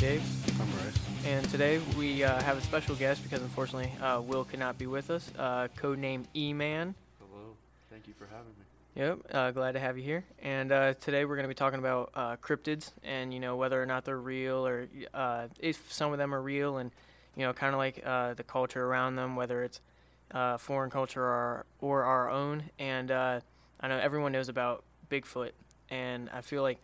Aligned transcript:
Dave, 0.00 0.22
I'm 0.58 0.66
Bryce. 0.70 0.98
and 1.26 1.46
today 1.50 1.78
we 1.98 2.24
uh, 2.24 2.40
have 2.40 2.56
a 2.56 2.62
special 2.62 2.94
guest 2.94 3.22
because 3.22 3.42
unfortunately 3.42 3.92
uh, 4.00 4.18
Will 4.22 4.44
could 4.44 4.58
not 4.58 4.78
be 4.78 4.86
with 4.86 5.10
us. 5.10 5.30
Uh, 5.38 5.68
codename 5.76 6.24
E-Man. 6.34 6.94
Hello. 7.18 7.54
Thank 7.90 8.08
you 8.08 8.14
for 8.14 8.24
having 8.24 8.46
me. 8.58 8.64
Yep, 8.94 9.18
uh, 9.30 9.50
glad 9.50 9.72
to 9.72 9.78
have 9.78 9.98
you 9.98 10.02
here. 10.02 10.24
And 10.42 10.72
uh, 10.72 10.94
today 10.94 11.26
we're 11.26 11.36
going 11.36 11.44
to 11.44 11.50
be 11.50 11.54
talking 11.54 11.80
about 11.80 12.12
uh, 12.14 12.36
cryptids 12.36 12.92
and 13.04 13.34
you 13.34 13.40
know 13.40 13.56
whether 13.56 13.80
or 13.80 13.84
not 13.84 14.06
they're 14.06 14.16
real 14.16 14.66
or 14.66 14.88
uh, 15.12 15.48
if 15.58 15.92
some 15.92 16.12
of 16.12 16.18
them 16.18 16.34
are 16.34 16.40
real 16.40 16.78
and 16.78 16.90
you 17.36 17.44
know 17.44 17.52
kind 17.52 17.74
of 17.74 17.78
like 17.78 18.02
uh, 18.02 18.32
the 18.32 18.42
culture 18.42 18.86
around 18.86 19.16
them, 19.16 19.36
whether 19.36 19.62
it's 19.62 19.82
uh, 20.30 20.56
foreign 20.56 20.88
culture 20.88 21.22
or 21.22 21.66
or 21.82 22.04
our 22.04 22.30
own. 22.30 22.62
And 22.78 23.10
uh, 23.10 23.40
I 23.78 23.88
know 23.88 23.98
everyone 23.98 24.32
knows 24.32 24.48
about 24.48 24.82
Bigfoot, 25.10 25.50
and 25.90 26.30
I 26.30 26.40
feel 26.40 26.62
like 26.62 26.78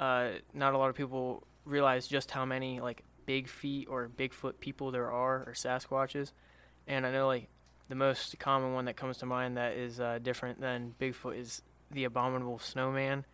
uh, 0.00 0.28
not 0.54 0.72
a 0.72 0.78
lot 0.78 0.88
of 0.88 0.96
people 0.96 1.42
realize 1.64 2.06
just 2.06 2.30
how 2.30 2.44
many 2.44 2.80
like 2.80 3.02
big 3.26 3.48
feet 3.48 3.88
or 3.88 4.08
Bigfoot 4.08 4.54
people 4.60 4.90
there 4.90 5.10
are 5.10 5.44
or 5.46 5.54
Sasquatches. 5.54 6.32
And 6.86 7.06
I 7.06 7.12
know 7.12 7.26
like 7.26 7.48
the 7.88 7.94
most 7.94 8.38
common 8.38 8.72
one 8.72 8.86
that 8.86 8.96
comes 8.96 9.18
to 9.18 9.26
mind 9.26 9.56
that 9.56 9.74
is 9.74 10.00
uh, 10.00 10.18
different 10.22 10.60
than 10.60 10.94
Bigfoot 11.00 11.38
is 11.38 11.62
the 11.90 12.04
abominable 12.04 12.58
snowman. 12.58 13.24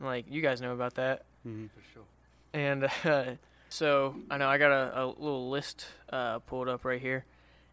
Like 0.00 0.26
you 0.28 0.42
guys 0.42 0.60
know 0.60 0.72
about 0.72 0.94
that. 0.94 1.24
Mm-hmm. 1.46 1.66
For 1.66 1.92
sure. 1.92 2.02
And 2.52 2.84
uh, 3.04 3.36
so 3.68 4.16
I 4.30 4.38
know 4.38 4.48
I 4.48 4.58
got 4.58 4.70
a, 4.70 5.02
a 5.02 5.06
little 5.06 5.50
list 5.50 5.86
uh, 6.12 6.40
pulled 6.40 6.68
up 6.68 6.84
right 6.84 7.00
here 7.00 7.24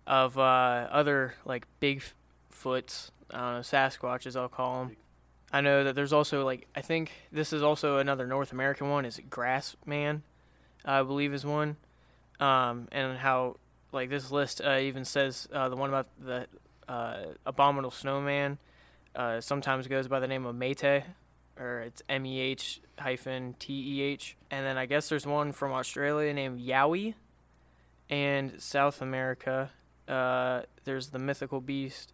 of 0.07 0.37
uh, 0.37 0.87
other 0.91 1.35
like 1.45 1.65
Bigfoots, 1.81 3.11
know 3.31 3.61
Sasquatches 3.61 4.35
I'll 4.35 4.49
call 4.49 4.85
them. 4.85 4.97
I 5.51 5.61
know 5.61 5.83
that 5.83 5.95
there's 5.95 6.13
also 6.13 6.45
like 6.45 6.67
I 6.75 6.81
think 6.81 7.11
this 7.31 7.53
is 7.53 7.63
also 7.63 7.97
another 7.97 8.27
North 8.27 8.51
American 8.51 8.89
one. 8.89 9.05
Is 9.05 9.19
Grass 9.29 9.75
Man, 9.85 10.23
I 10.85 11.01
believe 11.03 11.33
is 11.33 11.45
one, 11.45 11.77
um, 12.39 12.87
and 12.91 13.17
how 13.17 13.57
like 13.91 14.09
this 14.09 14.31
list 14.31 14.61
uh, 14.63 14.77
even 14.77 15.05
says 15.05 15.47
uh, 15.51 15.69
the 15.69 15.75
one 15.75 15.89
about 15.89 16.07
the 16.19 16.47
uh, 16.87 17.17
abominable 17.45 17.91
snowman 17.91 18.57
uh, 19.15 19.41
sometimes 19.41 19.87
goes 19.87 20.07
by 20.07 20.19
the 20.19 20.27
name 20.27 20.45
of 20.45 20.55
Mete, 20.55 21.03
or 21.57 21.79
it's 21.79 22.03
M 22.07 22.25
E 22.25 22.39
H 22.39 22.81
hyphen 22.99 23.55
T 23.57 23.73
E 23.73 24.01
H, 24.01 24.37
and 24.51 24.65
then 24.65 24.77
I 24.77 24.85
guess 24.85 25.09
there's 25.09 25.25
one 25.25 25.51
from 25.51 25.71
Australia 25.71 26.31
named 26.33 26.59
Yowie, 26.59 27.15
and 28.09 28.61
South 28.61 29.01
America 29.01 29.71
uh, 30.07 30.61
there's 30.83 31.09
the 31.09 31.19
mythical 31.19 31.61
beast 31.61 32.13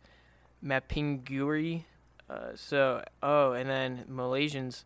Mapinguari. 0.63 1.83
Uh, 2.29 2.49
so 2.55 3.03
oh, 3.21 3.51
and 3.53 3.69
then 3.69 4.05
Malaysians 4.09 4.83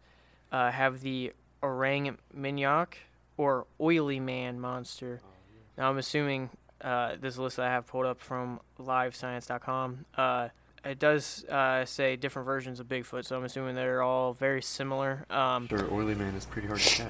uh, 0.51 0.71
have 0.71 1.01
the 1.01 1.31
orang 1.61 2.17
minyak 2.35 2.93
or 3.37 3.65
oily 3.79 4.19
man 4.19 4.59
monster. 4.59 5.21
Oh, 5.23 5.27
yeah. 5.53 5.83
Now 5.83 5.89
I'm 5.89 5.97
assuming 5.97 6.49
uh, 6.81 7.15
this 7.19 7.37
list 7.37 7.57
that 7.57 7.67
I 7.67 7.71
have 7.71 7.87
pulled 7.87 8.05
up 8.05 8.19
from 8.19 8.59
livescience.com. 8.79 10.05
Uh, 10.15 10.49
it 10.85 10.97
does 10.99 11.43
uh, 11.45 11.83
say 11.85 12.15
different 12.15 12.45
versions 12.45 12.79
of 12.79 12.87
Bigfoot, 12.87 13.25
so 13.25 13.35
I'm 13.35 13.43
assuming 13.43 13.75
they're 13.75 14.01
all 14.01 14.33
very 14.33 14.61
similar. 14.61 15.25
Um, 15.29 15.67
Sure, 15.67 15.93
oily 15.93 16.15
man 16.15 16.33
is 16.35 16.45
pretty 16.45 16.67
hard 16.67 16.79
to 16.79 17.09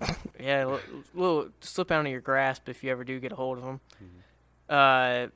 catch. 0.00 0.16
yeah, 0.40 0.64
a 0.64 0.66
little, 0.66 0.80
little 1.14 1.48
slip 1.60 1.90
out 1.92 2.04
of 2.04 2.10
your 2.10 2.20
grasp 2.20 2.68
if 2.68 2.82
you 2.82 2.90
ever 2.90 3.04
do 3.04 3.18
get 3.20 3.32
a 3.32 3.36
hold 3.36 3.58
of 3.58 3.64
them. 3.64 3.80
Mhm. 4.02 5.24
Uh, 5.26 5.28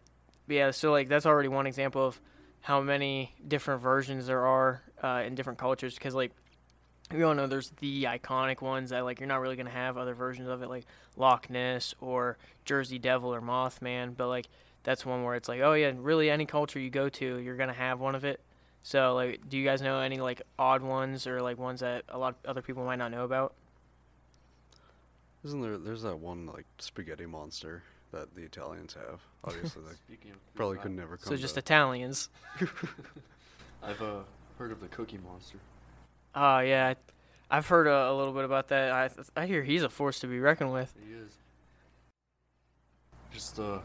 yeah, 0.48 0.72
so 0.72 0.90
like 0.90 1.08
that's 1.08 1.26
already 1.26 1.48
one 1.48 1.66
example 1.68 2.04
of 2.04 2.20
how 2.62 2.80
many 2.80 3.34
different 3.46 3.80
versions 3.80 4.26
there 4.26 4.46
are 4.46 4.82
uh, 5.02 5.22
in 5.26 5.34
different 5.34 5.58
cultures. 5.58 5.94
Because 5.94 6.14
like 6.14 6.32
we 7.12 7.22
all 7.22 7.34
know 7.34 7.46
there's 7.46 7.70
the 7.80 8.04
iconic 8.04 8.60
ones 8.60 8.90
that 8.90 9.04
like 9.04 9.20
you're 9.20 9.28
not 9.28 9.40
really 9.40 9.56
gonna 9.56 9.70
have 9.70 9.96
other 9.96 10.14
versions 10.14 10.48
of 10.48 10.62
it, 10.62 10.68
like 10.68 10.86
Loch 11.16 11.50
Ness 11.50 11.94
or 12.00 12.38
Jersey 12.64 12.98
Devil 12.98 13.34
or 13.34 13.40
Mothman. 13.40 14.16
But 14.16 14.28
like 14.28 14.46
that's 14.82 15.04
one 15.04 15.24
where 15.24 15.34
it's 15.34 15.48
like, 15.48 15.60
oh 15.60 15.74
yeah, 15.74 15.92
really 15.96 16.30
any 16.30 16.46
culture 16.46 16.78
you 16.78 16.90
go 16.90 17.08
to, 17.08 17.38
you're 17.38 17.56
gonna 17.56 17.72
have 17.72 18.00
one 18.00 18.14
of 18.14 18.24
it. 18.24 18.40
So 18.82 19.14
like, 19.14 19.48
do 19.48 19.58
you 19.58 19.64
guys 19.64 19.82
know 19.82 20.00
any 20.00 20.18
like 20.18 20.42
odd 20.58 20.82
ones 20.82 21.26
or 21.26 21.42
like 21.42 21.58
ones 21.58 21.80
that 21.80 22.04
a 22.08 22.18
lot 22.18 22.36
of 22.44 22.50
other 22.50 22.62
people 22.62 22.84
might 22.84 22.96
not 22.96 23.10
know 23.10 23.24
about? 23.24 23.54
Isn't 25.44 25.62
there? 25.62 25.78
There's 25.78 26.02
that 26.02 26.18
one 26.18 26.46
like 26.46 26.66
spaghetti 26.78 27.26
monster 27.26 27.82
that 28.12 28.34
the 28.34 28.42
Italians 28.42 28.94
have. 28.94 29.20
Obviously, 29.44 29.82
like 29.82 29.96
Speaking 30.06 30.32
of 30.32 30.54
probably 30.54 30.76
food, 30.76 30.82
could 30.82 30.92
never 30.92 31.16
come. 31.16 31.24
So 31.26 31.36
to 31.36 31.40
just 31.42 31.56
Italians. 31.56 32.28
I've 33.82 34.00
uh, 34.02 34.20
heard 34.58 34.72
of 34.72 34.80
the 34.80 34.88
Cookie 34.88 35.18
Monster. 35.24 35.58
Oh 36.34 36.58
yeah, 36.60 36.88
I- 36.94 37.56
I've 37.56 37.66
heard 37.66 37.86
a, 37.88 38.10
a 38.10 38.14
little 38.14 38.32
bit 38.32 38.44
about 38.44 38.68
that. 38.68 38.92
I 38.92 39.10
I 39.42 39.46
hear 39.46 39.62
he's 39.62 39.82
a 39.82 39.88
force 39.88 40.20
to 40.20 40.26
be 40.28 40.38
reckoned 40.38 40.72
with. 40.72 40.94
He 41.04 41.14
is. 41.14 41.32
Just 43.32 43.58
uh, 43.58 43.78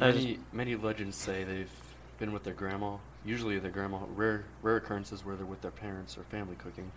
I 0.00 0.10
just- 0.12 0.24
many 0.24 0.38
many 0.52 0.76
legends 0.76 1.16
say 1.16 1.44
they've 1.44 1.70
been 2.18 2.32
with 2.32 2.42
their 2.44 2.54
grandma. 2.54 2.96
Usually 3.24 3.58
their 3.58 3.70
grandma. 3.70 4.00
Rare 4.16 4.44
rare 4.62 4.76
occurrences 4.76 5.24
where 5.24 5.36
they're 5.36 5.46
with 5.46 5.60
their 5.60 5.70
parents 5.70 6.18
or 6.18 6.24
family 6.24 6.56
cooking, 6.56 6.90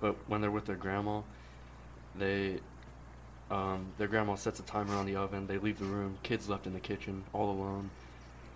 but 0.00 0.16
when 0.28 0.40
they're 0.40 0.50
with 0.50 0.64
their 0.66 0.76
grandma, 0.76 1.20
they. 2.14 2.60
Um, 3.50 3.86
their 3.98 4.08
grandma 4.08 4.34
sets 4.34 4.58
a 4.58 4.62
timer 4.64 4.94
on 4.94 5.06
the 5.06 5.16
oven. 5.16 5.46
They 5.46 5.58
leave 5.58 5.78
the 5.78 5.84
room. 5.84 6.18
Kids 6.22 6.48
left 6.48 6.66
in 6.66 6.72
the 6.72 6.80
kitchen, 6.80 7.24
all 7.32 7.50
alone. 7.50 7.90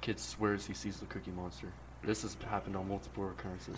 Kid 0.00 0.18
swears 0.18 0.66
he 0.66 0.74
sees 0.74 0.98
the 0.98 1.06
Cookie 1.06 1.30
Monster. 1.30 1.68
This 2.02 2.22
has 2.22 2.36
happened 2.48 2.76
on 2.76 2.88
multiple 2.88 3.28
occurrences. 3.28 3.76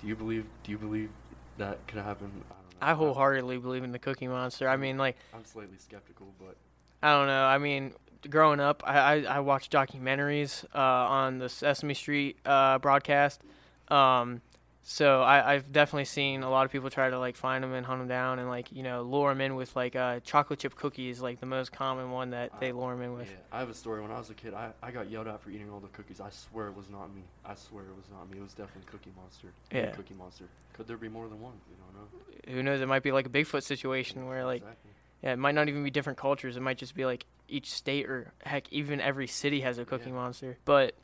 Do 0.00 0.06
you 0.06 0.14
believe? 0.14 0.44
Do 0.62 0.70
you 0.70 0.78
believe 0.78 1.10
that 1.58 1.84
could 1.88 1.98
happen? 1.98 2.30
I 2.50 2.54
don't 2.54 2.70
know. 2.70 2.76
I 2.80 2.92
wholeheartedly 2.92 3.58
believe 3.58 3.82
in 3.82 3.92
the 3.92 3.98
Cookie 3.98 4.28
Monster. 4.28 4.68
I 4.68 4.76
mean, 4.76 4.98
like 4.98 5.16
I'm 5.34 5.44
slightly 5.44 5.78
skeptical, 5.78 6.34
but 6.38 6.56
I 7.02 7.12
don't 7.12 7.26
know. 7.26 7.44
I 7.44 7.58
mean, 7.58 7.94
growing 8.28 8.60
up, 8.60 8.82
I 8.86 8.98
I, 8.98 9.22
I 9.22 9.40
watched 9.40 9.72
documentaries 9.72 10.64
uh, 10.74 10.78
on 10.78 11.38
the 11.38 11.48
Sesame 11.48 11.94
Street 11.94 12.38
uh, 12.44 12.78
broadcast. 12.78 13.40
Um, 13.88 14.42
so 14.88 15.20
I, 15.20 15.54
I've 15.54 15.72
definitely 15.72 16.04
seen 16.04 16.44
a 16.44 16.48
lot 16.50 16.64
of 16.64 16.70
people 16.70 16.90
try 16.90 17.10
to 17.10 17.18
like 17.18 17.34
find 17.34 17.64
them 17.64 17.72
and 17.74 17.84
hunt 17.84 18.00
them 18.00 18.06
down 18.08 18.38
and 18.38 18.48
like 18.48 18.70
you 18.70 18.84
know 18.84 19.02
lure 19.02 19.30
them 19.32 19.40
in 19.40 19.56
with 19.56 19.74
like 19.74 19.96
uh, 19.96 20.20
chocolate 20.20 20.60
chip 20.60 20.76
cookies, 20.76 21.20
like 21.20 21.40
the 21.40 21.46
most 21.46 21.72
common 21.72 22.12
one 22.12 22.30
that 22.30 22.52
they 22.60 22.68
I- 22.68 22.72
lure 22.72 22.94
them 22.94 23.02
in 23.02 23.14
with. 23.14 23.28
yeah, 23.28 23.36
I 23.50 23.58
have 23.58 23.68
a 23.68 23.74
story. 23.74 24.00
When 24.00 24.12
I 24.12 24.18
was 24.18 24.30
a 24.30 24.34
kid, 24.34 24.54
I, 24.54 24.70
I 24.82 24.92
got 24.92 25.10
yelled 25.10 25.26
at 25.26 25.40
for 25.42 25.50
eating 25.50 25.68
all 25.70 25.80
the 25.80 25.88
cookies. 25.88 26.20
I 26.20 26.30
swear 26.30 26.68
it 26.68 26.76
was 26.76 26.88
not 26.88 27.12
me. 27.12 27.22
I 27.44 27.56
swear 27.56 27.82
it 27.82 27.96
was 27.96 28.06
not 28.12 28.30
me. 28.30 28.38
It 28.38 28.42
was 28.42 28.52
definitely 28.52 28.84
Cookie 28.90 29.12
Monster. 29.16 29.48
Yeah. 29.72 29.90
Cookie 29.90 30.14
Monster. 30.14 30.44
Could 30.74 30.86
there 30.86 30.96
be 30.96 31.08
more 31.08 31.28
than 31.28 31.40
one? 31.40 31.54
We 31.68 31.76
don't 31.76 31.94
know. 31.94 32.54
Who 32.54 32.62
knows? 32.62 32.80
It 32.80 32.86
might 32.86 33.02
be 33.02 33.10
like 33.10 33.26
a 33.26 33.30
Bigfoot 33.30 33.64
situation 33.64 34.26
where 34.26 34.44
like 34.44 34.62
exactly. 34.62 34.90
Yeah, 35.22 35.32
it 35.32 35.38
might 35.38 35.54
not 35.54 35.68
even 35.68 35.82
be 35.82 35.90
different 35.90 36.18
cultures. 36.18 36.56
It 36.56 36.60
might 36.60 36.78
just 36.78 36.94
be 36.94 37.04
like 37.06 37.24
each 37.48 37.72
state 37.72 38.06
or 38.06 38.32
heck, 38.44 38.70
even 38.72 39.00
every 39.00 39.26
city 39.26 39.62
has 39.62 39.78
a 39.78 39.84
cookie 39.84 40.10
Yeah. 40.10 40.14
monster. 40.16 40.58
But 40.64 40.94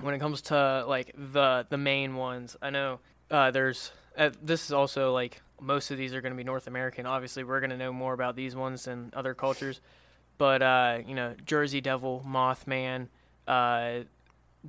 when 0.00 0.14
it 0.14 0.18
comes 0.18 0.42
to 0.42 0.84
like 0.86 1.12
the 1.16 1.66
the 1.68 1.78
main 1.78 2.16
ones, 2.16 2.56
I 2.60 2.70
know 2.70 3.00
uh, 3.30 3.50
there's 3.50 3.92
uh, 4.16 4.30
this 4.42 4.64
is 4.64 4.72
also 4.72 5.12
like 5.12 5.40
most 5.60 5.90
of 5.90 5.98
these 5.98 6.14
are 6.14 6.20
going 6.20 6.32
to 6.32 6.36
be 6.36 6.44
North 6.44 6.66
American. 6.66 7.06
Obviously, 7.06 7.44
we're 7.44 7.60
going 7.60 7.70
to 7.70 7.76
know 7.76 7.92
more 7.92 8.12
about 8.12 8.36
these 8.36 8.54
ones 8.54 8.84
than 8.84 9.10
other 9.14 9.34
cultures. 9.34 9.80
But 10.38 10.62
uh, 10.62 10.98
you 11.06 11.14
know, 11.14 11.34
Jersey 11.44 11.80
Devil, 11.80 12.24
Mothman, 12.26 13.08
uh, 13.46 14.00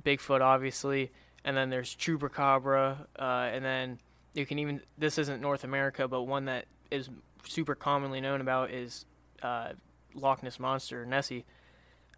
Bigfoot, 0.02 0.40
obviously, 0.40 1.10
and 1.44 1.56
then 1.56 1.70
there's 1.70 1.94
Chupacabra, 1.94 3.06
uh, 3.18 3.22
and 3.22 3.64
then 3.64 3.98
you 4.34 4.46
can 4.46 4.58
even 4.58 4.80
this 4.96 5.18
isn't 5.18 5.40
North 5.40 5.64
America, 5.64 6.08
but 6.08 6.22
one 6.22 6.46
that 6.46 6.66
is 6.90 7.10
super 7.44 7.74
commonly 7.74 8.20
known 8.20 8.40
about 8.40 8.70
is 8.70 9.04
uh, 9.42 9.70
Loch 10.14 10.42
Ness 10.42 10.58
monster 10.58 11.04
Nessie. 11.04 11.44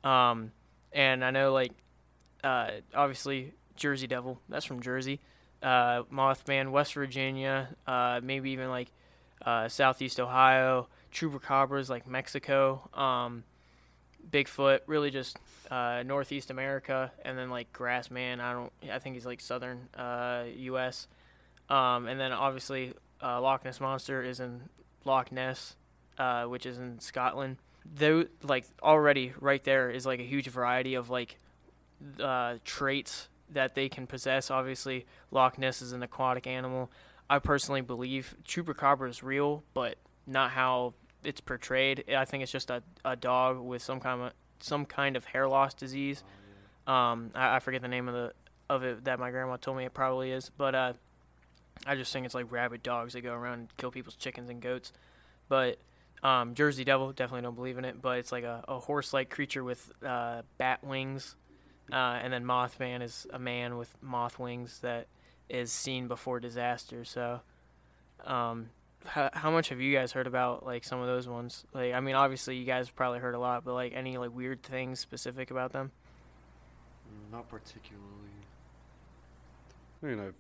Um, 0.05 0.53
and 0.93 1.25
I 1.25 1.31
know 1.31 1.53
like 1.53 1.73
uh, 2.43 2.71
obviously 2.95 3.53
Jersey 3.77 4.07
Devil, 4.07 4.41
that's 4.49 4.65
from 4.65 4.81
Jersey. 4.81 5.21
Uh, 5.63 6.05
Mothman, 6.13 6.71
West 6.71 6.95
Virginia, 6.95 7.69
uh, 7.87 8.21
maybe 8.23 8.51
even 8.51 8.71
like 8.71 8.89
uh, 9.45 9.69
Southeast 9.69 10.19
Ohio. 10.21 10.89
Chupacabras 11.13 11.91
like 11.91 12.07
Mexico. 12.07 12.89
Um, 12.95 13.45
Bigfoot, 14.31 14.81
really 14.87 15.11
just 15.11 15.39
uh, 15.71 16.03
Northeast 16.05 16.51
America, 16.51 17.11
and 17.25 17.37
then 17.39 17.51
like 17.51 17.73
Grassman. 17.73 18.41
I 18.41 18.53
don't. 18.53 18.73
I 18.93 18.99
think 18.99 19.17
he's 19.17 19.27
like 19.27 19.41
Southern 19.41 19.89
uh, 19.97 20.45
U.S. 20.57 21.09
Um, 21.69 22.07
and 22.07 22.21
then 22.21 22.33
obviously 22.33 22.93
uh, 23.23 23.41
Loch 23.41 23.65
Ness 23.65 23.81
monster 23.81 24.23
is 24.23 24.41
in 24.41 24.63
Loch 25.05 25.33
Ness, 25.33 25.77
uh, 26.19 26.45
which 26.45 26.67
is 26.67 26.79
in 26.79 27.01
Scotland. 27.01 27.57
Though, 27.93 28.27
like 28.43 28.67
already 28.83 29.33
right 29.41 29.63
there 29.65 29.91
is 29.91 30.05
like 30.05 30.21
a 30.21 30.25
huge 30.25 30.49
variety 30.49 30.95
of 30.95 31.11
like 31.11 31.39
uh, 32.23 32.57
traits 32.65 33.29
that 33.51 33.75
they 33.75 33.89
can 33.89 34.07
possess. 34.07 34.51
Obviously, 34.51 35.07
Loch 35.31 35.59
Ness 35.59 35.83
is 35.83 35.93
an 35.93 36.03
aquatic 36.03 36.47
animal. 36.47 36.91
I 37.29 37.39
personally 37.39 37.81
believe 37.81 38.35
Chupacabra 38.45 39.09
is 39.09 39.23
real, 39.23 39.63
but 39.75 39.97
not 40.27 40.51
how 40.51 40.95
it's 41.25 41.41
portrayed. 41.41 42.05
I 42.15 42.25
think 42.25 42.43
it's 42.43 42.53
just 42.53 42.71
a, 42.71 42.83
a 43.05 43.17
dog 43.17 43.59
with 43.61 43.83
some 43.83 44.01
kind 44.01 44.23
of 44.23 44.33
some 44.61 44.85
kind 44.85 45.17
of 45.17 45.25
hair 45.25 45.49
loss 45.49 45.75
disease. 45.75 46.23
Um, 46.87 47.31
I, 47.35 47.57
I 47.57 47.59
forget 47.61 47.83
the 47.83 47.89
name 47.89 48.09
of 48.09 48.15
the 48.15 48.33
of 48.69 48.85
it 48.85 49.05
that 49.05 49.19
my 49.19 49.31
grandma 49.31 49.57
told 49.57 49.77
me 49.77 49.85
it 49.85 49.95
probably 49.95 50.31
is, 50.31 50.51
but 50.57 50.75
uh, 50.75 50.93
I 51.87 51.97
just 51.97 52.13
think 52.13 52.27
it's 52.27 52.35
like 52.35 52.51
rabid 52.51 52.83
dogs 52.83 53.15
that 53.15 53.23
go 53.23 53.35
around 53.35 53.59
and 53.59 53.77
kill 53.77 53.91
people's 53.91 54.17
chickens 54.17 54.49
and 54.49 54.61
goats. 54.61 54.93
But 55.49 55.79
um, 56.23 56.55
Jersey 56.55 56.85
Devil, 56.85 57.13
definitely 57.13 57.43
don't 57.43 57.57
believe 57.57 57.79
in 57.79 57.85
it, 57.85 58.01
but 58.01 58.19
it's 58.19 58.31
like 58.31 58.45
a, 58.45 58.65
a 58.69 58.79
horse-like 58.79 59.31
creature 59.31 59.65
with 59.65 59.91
uh, 60.07 60.43
bat 60.59 60.85
wings, 60.85 61.35
uh, 61.93 62.21
and 62.23 62.33
then 62.33 62.45
Mothman 62.45 63.03
is 63.03 63.27
a 63.33 63.39
man 63.39 63.77
with 63.77 63.95
moth 64.03 64.39
wings 64.39 64.81
that 64.81 65.07
is 65.49 65.73
seen 65.73 66.09
before 66.09 66.41
disaster. 66.41 67.05
So, 67.05 67.41
um, 68.25 68.71
how, 69.07 69.31
how 69.33 69.51
much 69.51 69.71
have 69.71 69.81
you 69.81 69.95
guys 69.95 70.13
heard 70.13 70.27
about 70.27 70.65
like 70.65 70.85
some 70.85 71.01
of 71.01 71.07
those 71.07 71.29
ones? 71.29 71.65
Like, 71.73 71.95
I 71.95 72.01
mean, 72.01 72.15
obviously 72.15 72.57
you 72.57 72.65
guys 72.65 72.91
probably 72.91 73.19
heard 73.19 73.35
a 73.35 73.39
lot, 73.39 73.65
but 73.65 73.75
like 73.75 73.93
any 73.95 74.19
like 74.19 74.35
weird 74.35 74.63
things 74.63 75.01
specific 75.01 75.51
about 75.51 75.73
them? 75.73 75.91
Not 77.33 77.49
particularly. 77.49 78.07
I 80.03 80.07
mean, 80.07 80.21
I've 80.21 80.35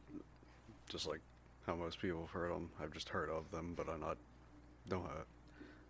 just 0.88 1.06
like 1.06 1.20
how 1.66 1.74
most 1.74 2.00
people 2.00 2.20
have 2.20 2.30
heard 2.30 2.52
them. 2.52 2.70
I've 2.82 2.92
just 2.92 3.08
heard 3.08 3.30
of 3.30 3.50
them, 3.50 3.74
but 3.76 3.88
I'm 3.88 4.00
not 4.00 4.16
know 4.90 5.02
how. 5.02 5.24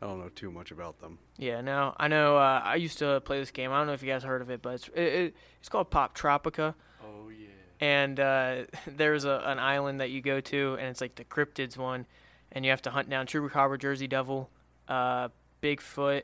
I 0.02 0.06
don't 0.06 0.18
know 0.18 0.30
too 0.30 0.50
much 0.50 0.70
about 0.70 0.98
them. 1.00 1.18
Yeah, 1.36 1.60
no, 1.60 1.94
I 1.98 2.08
know. 2.08 2.38
Uh, 2.38 2.62
I 2.64 2.76
used 2.76 2.98
to 2.98 3.20
play 3.20 3.38
this 3.38 3.50
game. 3.50 3.70
I 3.70 3.78
don't 3.78 3.86
know 3.86 3.92
if 3.92 4.02
you 4.02 4.08
guys 4.08 4.22
heard 4.22 4.40
of 4.40 4.50
it, 4.50 4.62
but 4.62 4.74
it's 4.74 4.88
it, 4.88 5.02
it, 5.02 5.36
it's 5.58 5.68
called 5.68 5.90
Poptropica. 5.90 6.74
Oh 7.04 7.28
yeah. 7.28 7.48
and 7.80 8.18
uh, 8.18 8.62
there's 8.86 9.24
a, 9.24 9.42
an 9.44 9.58
island 9.58 10.00
that 10.00 10.10
you 10.10 10.22
go 10.22 10.40
to, 10.40 10.76
and 10.80 10.88
it's 10.88 11.00
like 11.00 11.16
the 11.16 11.24
cryptids 11.24 11.76
one, 11.76 12.06
and 12.52 12.64
you 12.64 12.70
have 12.70 12.82
to 12.82 12.90
hunt 12.90 13.10
down 13.10 13.26
Chupacabra, 13.26 13.78
Jersey 13.78 14.06
Devil, 14.06 14.48
uh, 14.88 15.28
Bigfoot, 15.62 16.22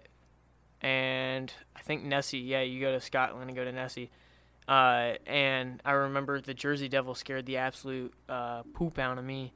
and 0.80 1.52
I 1.74 1.80
think 1.80 2.02
Nessie. 2.02 2.38
Yeah, 2.38 2.62
you 2.62 2.80
go 2.80 2.92
to 2.92 3.00
Scotland 3.00 3.48
and 3.48 3.56
go 3.56 3.64
to 3.64 3.72
Nessie. 3.72 4.10
Uh, 4.66 5.14
and 5.26 5.80
I 5.84 5.92
remember 5.92 6.40
the 6.40 6.54
Jersey 6.54 6.88
Devil 6.88 7.14
scared 7.14 7.46
the 7.46 7.58
absolute 7.58 8.12
uh, 8.28 8.62
poop 8.74 8.98
out 8.98 9.18
of 9.18 9.24
me. 9.24 9.52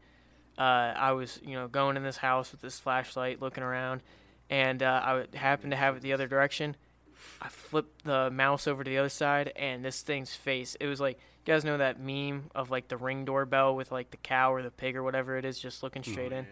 Uh, 0.60 0.92
I 0.94 1.12
was, 1.12 1.40
you 1.42 1.54
know, 1.54 1.68
going 1.68 1.96
in 1.96 2.02
this 2.02 2.18
house 2.18 2.52
with 2.52 2.60
this 2.60 2.78
flashlight, 2.78 3.40
looking 3.40 3.62
around, 3.64 4.02
and 4.50 4.82
uh, 4.82 5.24
I 5.32 5.36
happened 5.36 5.70
to 5.70 5.76
have 5.76 5.96
it 5.96 6.02
the 6.02 6.12
other 6.12 6.28
direction. 6.28 6.76
I 7.40 7.48
flipped 7.48 8.04
the 8.04 8.30
mouse 8.30 8.66
over 8.66 8.84
to 8.84 8.90
the 8.90 8.98
other 8.98 9.08
side, 9.08 9.52
and 9.56 9.82
this 9.82 10.02
thing's 10.02 10.34
face. 10.34 10.76
It 10.78 10.86
was 10.86 11.00
like 11.00 11.18
you 11.46 11.54
guys 11.54 11.64
know 11.64 11.78
that 11.78 11.98
meme 11.98 12.50
of 12.54 12.70
like 12.70 12.88
the 12.88 12.98
ring 12.98 13.24
doorbell 13.24 13.74
with 13.74 13.90
like 13.90 14.10
the 14.10 14.18
cow 14.18 14.52
or 14.52 14.62
the 14.62 14.70
pig 14.70 14.96
or 14.96 15.02
whatever 15.02 15.38
it 15.38 15.46
is, 15.46 15.58
just 15.58 15.82
looking 15.82 16.02
straight 16.02 16.32
in. 16.32 16.46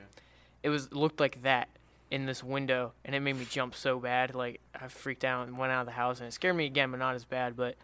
It 0.62 0.70
was 0.70 0.90
looked 0.90 1.20
like 1.20 1.42
that 1.42 1.68
in 2.10 2.24
this 2.24 2.42
window, 2.42 2.92
and 3.04 3.14
it 3.14 3.20
made 3.20 3.36
me 3.36 3.46
jump 3.50 3.74
so 3.74 3.98
bad. 4.00 4.34
Like 4.34 4.60
I 4.74 4.88
freaked 4.88 5.24
out 5.24 5.46
and 5.48 5.58
went 5.58 5.70
out 5.70 5.80
of 5.80 5.86
the 5.86 5.92
house, 5.92 6.18
and 6.20 6.28
it 6.28 6.32
scared 6.32 6.56
me 6.56 6.64
again, 6.64 6.90
but 6.90 6.96
not 6.96 7.14
as 7.14 7.26
bad. 7.26 7.56
But 7.56 7.74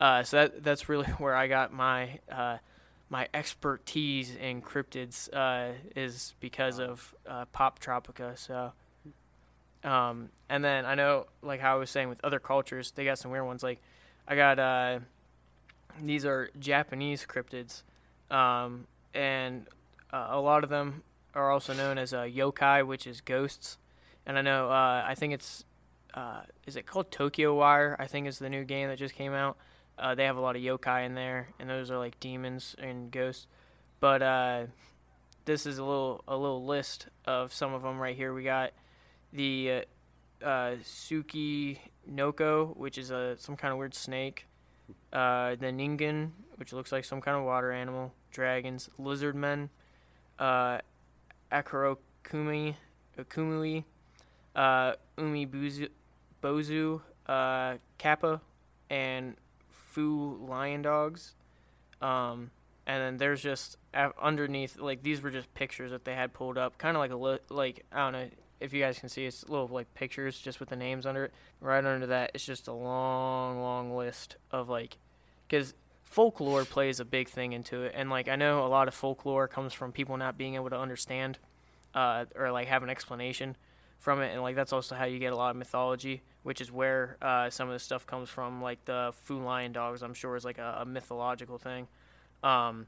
uh, 0.00 0.24
so 0.24 0.38
that 0.38 0.64
that's 0.64 0.88
really 0.88 1.06
where 1.18 1.36
I 1.36 1.46
got 1.46 1.72
my 1.72 2.18
uh, 2.28 2.58
my 3.10 3.28
expertise 3.32 4.34
in 4.36 4.62
cryptids 4.62 5.32
uh, 5.32 5.72
is 5.96 6.34
because 6.40 6.78
of 6.78 7.14
uh, 7.26 7.44
Poptropica. 7.54 8.38
So. 8.38 8.72
Um, 9.84 10.30
and 10.48 10.64
then 10.64 10.84
I 10.84 10.96
know, 10.96 11.26
like 11.40 11.60
how 11.60 11.76
I 11.76 11.78
was 11.78 11.88
saying 11.88 12.08
with 12.08 12.22
other 12.24 12.40
cultures, 12.40 12.90
they 12.90 13.04
got 13.04 13.18
some 13.18 13.30
weird 13.30 13.46
ones. 13.46 13.62
Like, 13.62 13.80
I 14.26 14.34
got 14.34 14.58
uh, 14.58 14.98
these 16.02 16.26
are 16.26 16.50
Japanese 16.58 17.24
cryptids, 17.24 17.82
um, 18.28 18.88
and 19.14 19.66
uh, 20.12 20.26
a 20.30 20.40
lot 20.40 20.64
of 20.64 20.70
them 20.70 21.04
are 21.32 21.50
also 21.50 21.72
known 21.74 21.96
as 21.96 22.12
uh, 22.12 22.22
yokai, 22.22 22.84
which 22.84 23.06
is 23.06 23.20
ghosts. 23.20 23.78
And 24.26 24.36
I 24.36 24.42
know, 24.42 24.68
uh, 24.68 25.04
I 25.06 25.14
think 25.14 25.32
it's, 25.32 25.64
is 26.66 26.74
it 26.74 26.84
called 26.84 27.12
Tokyo 27.12 27.54
Wire? 27.54 27.96
I 28.00 28.08
think 28.08 28.26
is 28.26 28.40
the 28.40 28.50
new 28.50 28.64
game 28.64 28.88
that 28.88 28.98
just 28.98 29.14
came 29.14 29.32
out. 29.32 29.56
Uh, 29.98 30.14
they 30.14 30.24
have 30.24 30.36
a 30.36 30.40
lot 30.40 30.56
of 30.56 30.62
yokai 30.62 31.06
in 31.06 31.14
there, 31.14 31.48
and 31.58 31.68
those 31.68 31.90
are 31.90 31.98
like 31.98 32.18
demons 32.20 32.76
and 32.78 33.10
ghosts. 33.10 33.46
But 34.00 34.22
uh, 34.22 34.66
this 35.44 35.66
is 35.66 35.78
a 35.78 35.84
little 35.84 36.22
a 36.28 36.36
little 36.36 36.64
list 36.64 37.08
of 37.24 37.52
some 37.52 37.74
of 37.74 37.82
them 37.82 37.98
right 37.98 38.14
here. 38.14 38.32
We 38.32 38.44
got 38.44 38.72
the 39.32 39.84
uh, 40.42 40.44
uh, 40.44 40.76
Suki 40.82 41.78
Noko, 42.06 42.74
which 42.76 42.98
is 42.98 43.10
a 43.10 43.36
some 43.38 43.56
kind 43.56 43.72
of 43.72 43.78
weird 43.78 43.94
snake. 43.94 44.46
Uh, 45.12 45.56
the 45.56 45.66
Ningen, 45.66 46.30
which 46.56 46.72
looks 46.72 46.92
like 46.92 47.04
some 47.04 47.20
kind 47.20 47.36
of 47.36 47.44
water 47.44 47.72
animal. 47.72 48.14
Dragons, 48.30 48.88
lizard 48.98 49.34
men. 49.34 49.70
Uh, 50.38 50.78
Akurokumi, 51.50 52.76
Okumui, 53.18 53.84
uh, 54.54 54.92
Umibuzu, 55.16 55.88
Bozu, 56.42 57.00
uh, 57.26 57.76
Kappa, 57.96 58.40
and 58.90 59.34
Fu 59.98 60.38
lion 60.48 60.82
dogs. 60.82 61.34
Um, 62.00 62.52
and 62.86 63.02
then 63.02 63.16
there's 63.16 63.42
just 63.42 63.76
underneath, 64.22 64.78
like 64.78 65.02
these 65.02 65.20
were 65.20 65.30
just 65.32 65.52
pictures 65.54 65.90
that 65.90 66.04
they 66.04 66.14
had 66.14 66.32
pulled 66.32 66.56
up, 66.56 66.78
kind 66.78 66.96
of 66.96 67.00
like 67.00 67.10
a 67.10 67.16
li- 67.16 67.40
like 67.50 67.84
I 67.90 67.98
don't 67.98 68.12
know 68.12 68.28
if 68.60 68.72
you 68.72 68.80
guys 68.80 69.00
can 69.00 69.08
see, 69.08 69.26
it's 69.26 69.48
little 69.48 69.66
like 69.66 69.92
pictures 69.94 70.38
just 70.38 70.60
with 70.60 70.68
the 70.68 70.76
names 70.76 71.04
under 71.04 71.24
it. 71.24 71.32
Right 71.60 71.84
under 71.84 72.06
that, 72.06 72.30
it's 72.32 72.46
just 72.46 72.68
a 72.68 72.72
long, 72.72 73.60
long 73.60 73.96
list 73.96 74.36
of 74.52 74.68
like, 74.68 74.98
because 75.48 75.74
folklore 76.04 76.64
plays 76.64 77.00
a 77.00 77.04
big 77.04 77.28
thing 77.28 77.52
into 77.52 77.82
it, 77.82 77.92
and 77.96 78.08
like 78.08 78.28
I 78.28 78.36
know 78.36 78.64
a 78.64 78.68
lot 78.68 78.86
of 78.86 78.94
folklore 78.94 79.48
comes 79.48 79.74
from 79.74 79.90
people 79.90 80.16
not 80.16 80.38
being 80.38 80.54
able 80.54 80.70
to 80.70 80.78
understand, 80.78 81.38
uh, 81.92 82.26
or 82.36 82.52
like 82.52 82.68
have 82.68 82.84
an 82.84 82.88
explanation 82.88 83.56
from 83.98 84.22
it, 84.22 84.32
and 84.32 84.42
like 84.42 84.56
that's 84.56 84.72
also 84.72 84.94
how 84.94 85.04
you 85.04 85.18
get 85.18 85.32
a 85.32 85.36
lot 85.36 85.50
of 85.50 85.56
mythology, 85.56 86.22
which 86.42 86.60
is 86.60 86.70
where 86.70 87.16
uh, 87.20 87.50
some 87.50 87.68
of 87.68 87.74
the 87.74 87.78
stuff 87.78 88.06
comes 88.06 88.28
from. 88.28 88.62
Like 88.62 88.84
the 88.84 89.12
Fu 89.24 89.38
lion 89.42 89.72
dogs, 89.72 90.02
I'm 90.02 90.14
sure 90.14 90.36
is 90.36 90.44
like 90.44 90.58
a, 90.58 90.78
a 90.80 90.84
mythological 90.84 91.58
thing. 91.58 91.88
Um, 92.42 92.86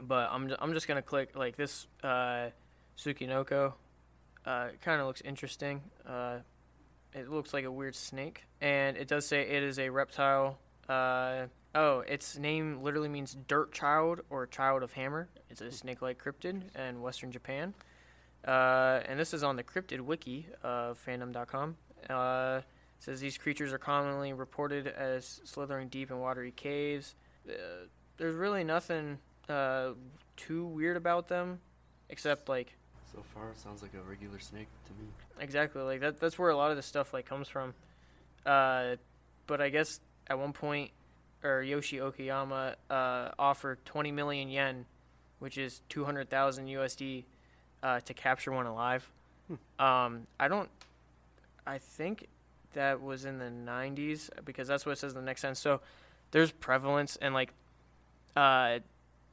but 0.00 0.28
I'm 0.30 0.54
I'm 0.58 0.72
just 0.72 0.86
gonna 0.86 1.02
click 1.02 1.36
like 1.36 1.56
this 1.56 1.86
uh, 2.02 2.50
Tsuchinoko. 2.98 3.72
Uh, 4.44 4.68
it 4.72 4.80
kind 4.82 5.00
of 5.00 5.06
looks 5.06 5.20
interesting. 5.22 5.82
Uh, 6.06 6.38
it 7.14 7.28
looks 7.28 7.52
like 7.52 7.64
a 7.64 7.72
weird 7.72 7.96
snake, 7.96 8.44
and 8.60 8.96
it 8.96 9.08
does 9.08 9.26
say 9.26 9.42
it 9.42 9.62
is 9.62 9.78
a 9.78 9.88
reptile. 9.90 10.58
Uh, 10.88 11.46
oh, 11.74 12.00
its 12.00 12.36
name 12.38 12.82
literally 12.82 13.08
means 13.08 13.36
dirt 13.48 13.72
child 13.72 14.20
or 14.30 14.46
child 14.46 14.82
of 14.82 14.92
hammer. 14.92 15.28
It's 15.48 15.60
a 15.60 15.70
snake-like 15.70 16.22
cryptid 16.22 16.62
in 16.76 17.00
Western 17.00 17.32
Japan. 17.32 17.74
Uh, 18.46 19.00
and 19.06 19.18
this 19.20 19.34
is 19.34 19.42
on 19.42 19.56
the 19.56 19.62
cryptid 19.62 20.00
wiki 20.00 20.46
of 20.62 20.98
fandom.com. 21.06 21.76
Uh, 22.08 22.60
says 22.98 23.20
these 23.20 23.36
creatures 23.38 23.72
are 23.72 23.78
commonly 23.78 24.32
reported 24.32 24.86
as 24.86 25.40
slithering 25.44 25.88
deep 25.88 26.10
in 26.10 26.18
watery 26.18 26.52
caves. 26.52 27.14
Uh, 27.48 27.52
there's 28.16 28.34
really 28.34 28.64
nothing 28.64 29.18
uh, 29.48 29.90
too 30.36 30.64
weird 30.66 30.96
about 30.96 31.28
them, 31.28 31.60
except 32.08 32.48
like 32.48 32.74
So 33.12 33.22
far, 33.34 33.50
it 33.50 33.58
sounds 33.58 33.82
like 33.82 33.92
a 33.94 34.02
regular 34.08 34.38
snake 34.38 34.68
to 34.86 34.92
me. 34.92 35.08
exactly 35.38 35.82
like 35.82 36.00
that. 36.00 36.20
That's 36.20 36.38
where 36.38 36.50
a 36.50 36.56
lot 36.56 36.70
of 36.70 36.76
the 36.76 36.82
stuff 36.82 37.12
like 37.12 37.26
comes 37.26 37.48
from. 37.48 37.74
Uh, 38.46 38.96
but 39.46 39.60
I 39.60 39.68
guess 39.68 40.00
at 40.28 40.38
one 40.38 40.52
point, 40.52 40.90
or 41.42 41.62
Yoshii 41.62 42.00
Okayama 42.00 42.74
uh, 42.90 43.30
offered 43.38 43.84
20 43.86 44.12
million 44.12 44.48
yen, 44.50 44.84
which 45.38 45.56
is 45.58 45.80
200,000 45.88 46.66
USD, 46.66 47.24
uh, 47.82 48.00
to 48.00 48.14
capture 48.14 48.52
one 48.52 48.66
alive. 48.66 49.08
Um, 49.78 50.26
I 50.38 50.48
don't. 50.48 50.68
I 51.66 51.78
think 51.78 52.28
that 52.74 53.02
was 53.02 53.24
in 53.24 53.38
the 53.38 53.50
90s 53.50 54.30
because 54.44 54.68
that's 54.68 54.86
what 54.86 54.92
it 54.92 54.98
says 54.98 55.12
in 55.12 55.18
the 55.18 55.24
next 55.24 55.40
sentence. 55.40 55.60
So 55.60 55.80
there's 56.30 56.52
prevalence 56.52 57.18
and 57.20 57.34
like, 57.34 57.52
uh, 58.36 58.78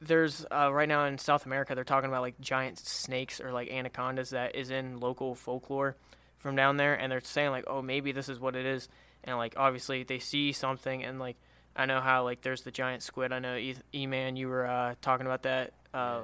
there's 0.00 0.44
uh, 0.50 0.72
right 0.72 0.88
now 0.88 1.04
in 1.06 1.18
South 1.18 1.46
America 1.46 1.74
they're 1.74 1.84
talking 1.84 2.08
about 2.08 2.22
like 2.22 2.40
giant 2.40 2.78
snakes 2.78 3.40
or 3.40 3.52
like 3.52 3.70
anacondas 3.70 4.30
that 4.30 4.54
is 4.54 4.70
in 4.70 4.98
local 5.00 5.34
folklore 5.34 5.96
from 6.38 6.54
down 6.54 6.76
there, 6.76 6.94
and 6.94 7.10
they're 7.10 7.20
saying 7.20 7.50
like, 7.50 7.64
oh 7.66 7.82
maybe 7.82 8.12
this 8.12 8.28
is 8.28 8.38
what 8.38 8.54
it 8.54 8.64
is, 8.64 8.88
and 9.24 9.36
like 9.36 9.54
obviously 9.56 10.04
they 10.04 10.18
see 10.18 10.52
something 10.52 11.02
and 11.04 11.18
like 11.18 11.36
I 11.74 11.86
know 11.86 12.00
how 12.00 12.24
like 12.24 12.42
there's 12.42 12.62
the 12.62 12.70
giant 12.70 13.02
squid. 13.02 13.32
I 13.32 13.38
know 13.38 13.56
E, 13.56 13.76
e- 13.94 14.06
Man 14.06 14.36
you 14.36 14.48
were 14.48 14.66
uh, 14.66 14.94
talking 15.00 15.26
about 15.26 15.42
that 15.42 15.72
uh, 15.94 16.22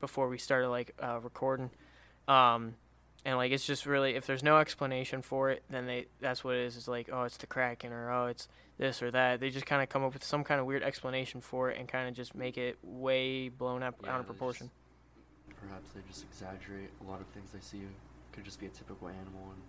before 0.00 0.28
we 0.28 0.38
started 0.38 0.68
like 0.68 0.94
uh, 1.02 1.18
recording, 1.20 1.70
um, 2.28 2.74
and 3.24 3.36
like 3.36 3.52
it's 3.52 3.66
just 3.66 3.86
really 3.86 4.14
if 4.14 4.26
there's 4.26 4.42
no 4.42 4.58
explanation 4.58 5.22
for 5.22 5.50
it, 5.50 5.62
then 5.70 5.86
they 5.86 6.06
that's 6.20 6.44
what 6.44 6.54
it 6.54 6.64
is. 6.66 6.76
It's 6.76 6.88
like 6.88 7.08
oh 7.12 7.22
it's 7.24 7.36
the 7.38 7.46
kraken 7.46 7.92
or 7.92 8.10
oh 8.10 8.26
it's 8.26 8.48
this 8.78 9.02
or 9.02 9.10
that. 9.10 9.40
They 9.40 9.50
just 9.50 9.66
kind 9.66 9.82
of 9.82 9.88
come 9.88 10.04
up 10.04 10.12
with 10.12 10.22
some 10.24 10.44
kind 10.44 10.60
of 10.60 10.66
weird 10.66 10.82
explanation 10.82 11.40
for 11.40 11.70
it 11.70 11.78
and 11.78 11.88
kind 11.88 12.08
of 12.08 12.14
just 12.14 12.34
make 12.34 12.58
it 12.58 12.76
way 12.82 13.48
blown 13.48 13.82
up 13.82 13.94
Yeah, 14.04 14.14
out 14.14 14.20
of 14.20 14.26
proportion. 14.26 14.66
just- 14.68 15.60
perhaps 15.60 15.90
they 15.94 16.00
just 16.08 16.22
exaggerate 16.24 16.90
a 17.04 17.10
lot 17.10 17.20
of 17.20 17.26
things 17.28 17.50
they 17.52 17.60
see. 17.60 17.82
Could 18.32 18.44
just 18.44 18.60
be 18.60 18.66
a 18.66 18.70
typical 18.70 19.08
animal, 19.08 19.50
and 19.50 19.62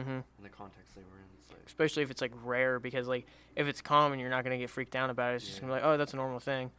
Mm-hmm. 0.00 0.10
in 0.10 0.42
the 0.44 0.48
context 0.48 0.94
they 0.94 1.02
were 1.02 1.18
in, 1.18 1.24
like 1.56 1.66
Especially 1.66 2.02
if 2.04 2.10
it's 2.12 2.20
like 2.22 2.32
rare, 2.44 2.78
because 2.78 3.06
like 3.08 3.26
if 3.56 3.66
it's 3.66 3.80
common, 3.82 4.18
you're 4.20 4.30
not 4.30 4.44
gonna 4.44 4.56
get 4.58 4.70
freaked 4.70 4.94
out 4.96 5.10
about 5.10 5.32
it. 5.32 5.36
It's 5.36 5.46
just 5.46 5.60
gonna 5.60 5.72
be 5.72 5.80
like, 5.80 5.84
oh, 5.84 5.96
that's 5.96 6.12
a 6.14 6.16
normal 6.16 6.38
thing. 6.40 6.70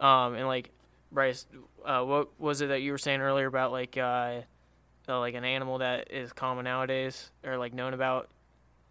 Um, 0.00 0.34
and 0.34 0.46
like 0.48 0.70
Bryce, 1.12 1.46
uh, 1.84 2.02
what 2.02 2.28
was 2.40 2.60
it 2.62 2.68
that 2.68 2.80
you 2.80 2.92
were 2.92 2.98
saying 2.98 3.20
earlier 3.20 3.46
about 3.46 3.70
like 3.70 3.96
uh, 3.98 4.40
uh, 5.08 5.18
like 5.18 5.34
an 5.34 5.44
animal 5.44 5.78
that 5.78 6.10
is 6.10 6.32
common 6.32 6.64
nowadays 6.64 7.30
or 7.44 7.58
like 7.58 7.74
known 7.74 7.92
about 7.94 8.28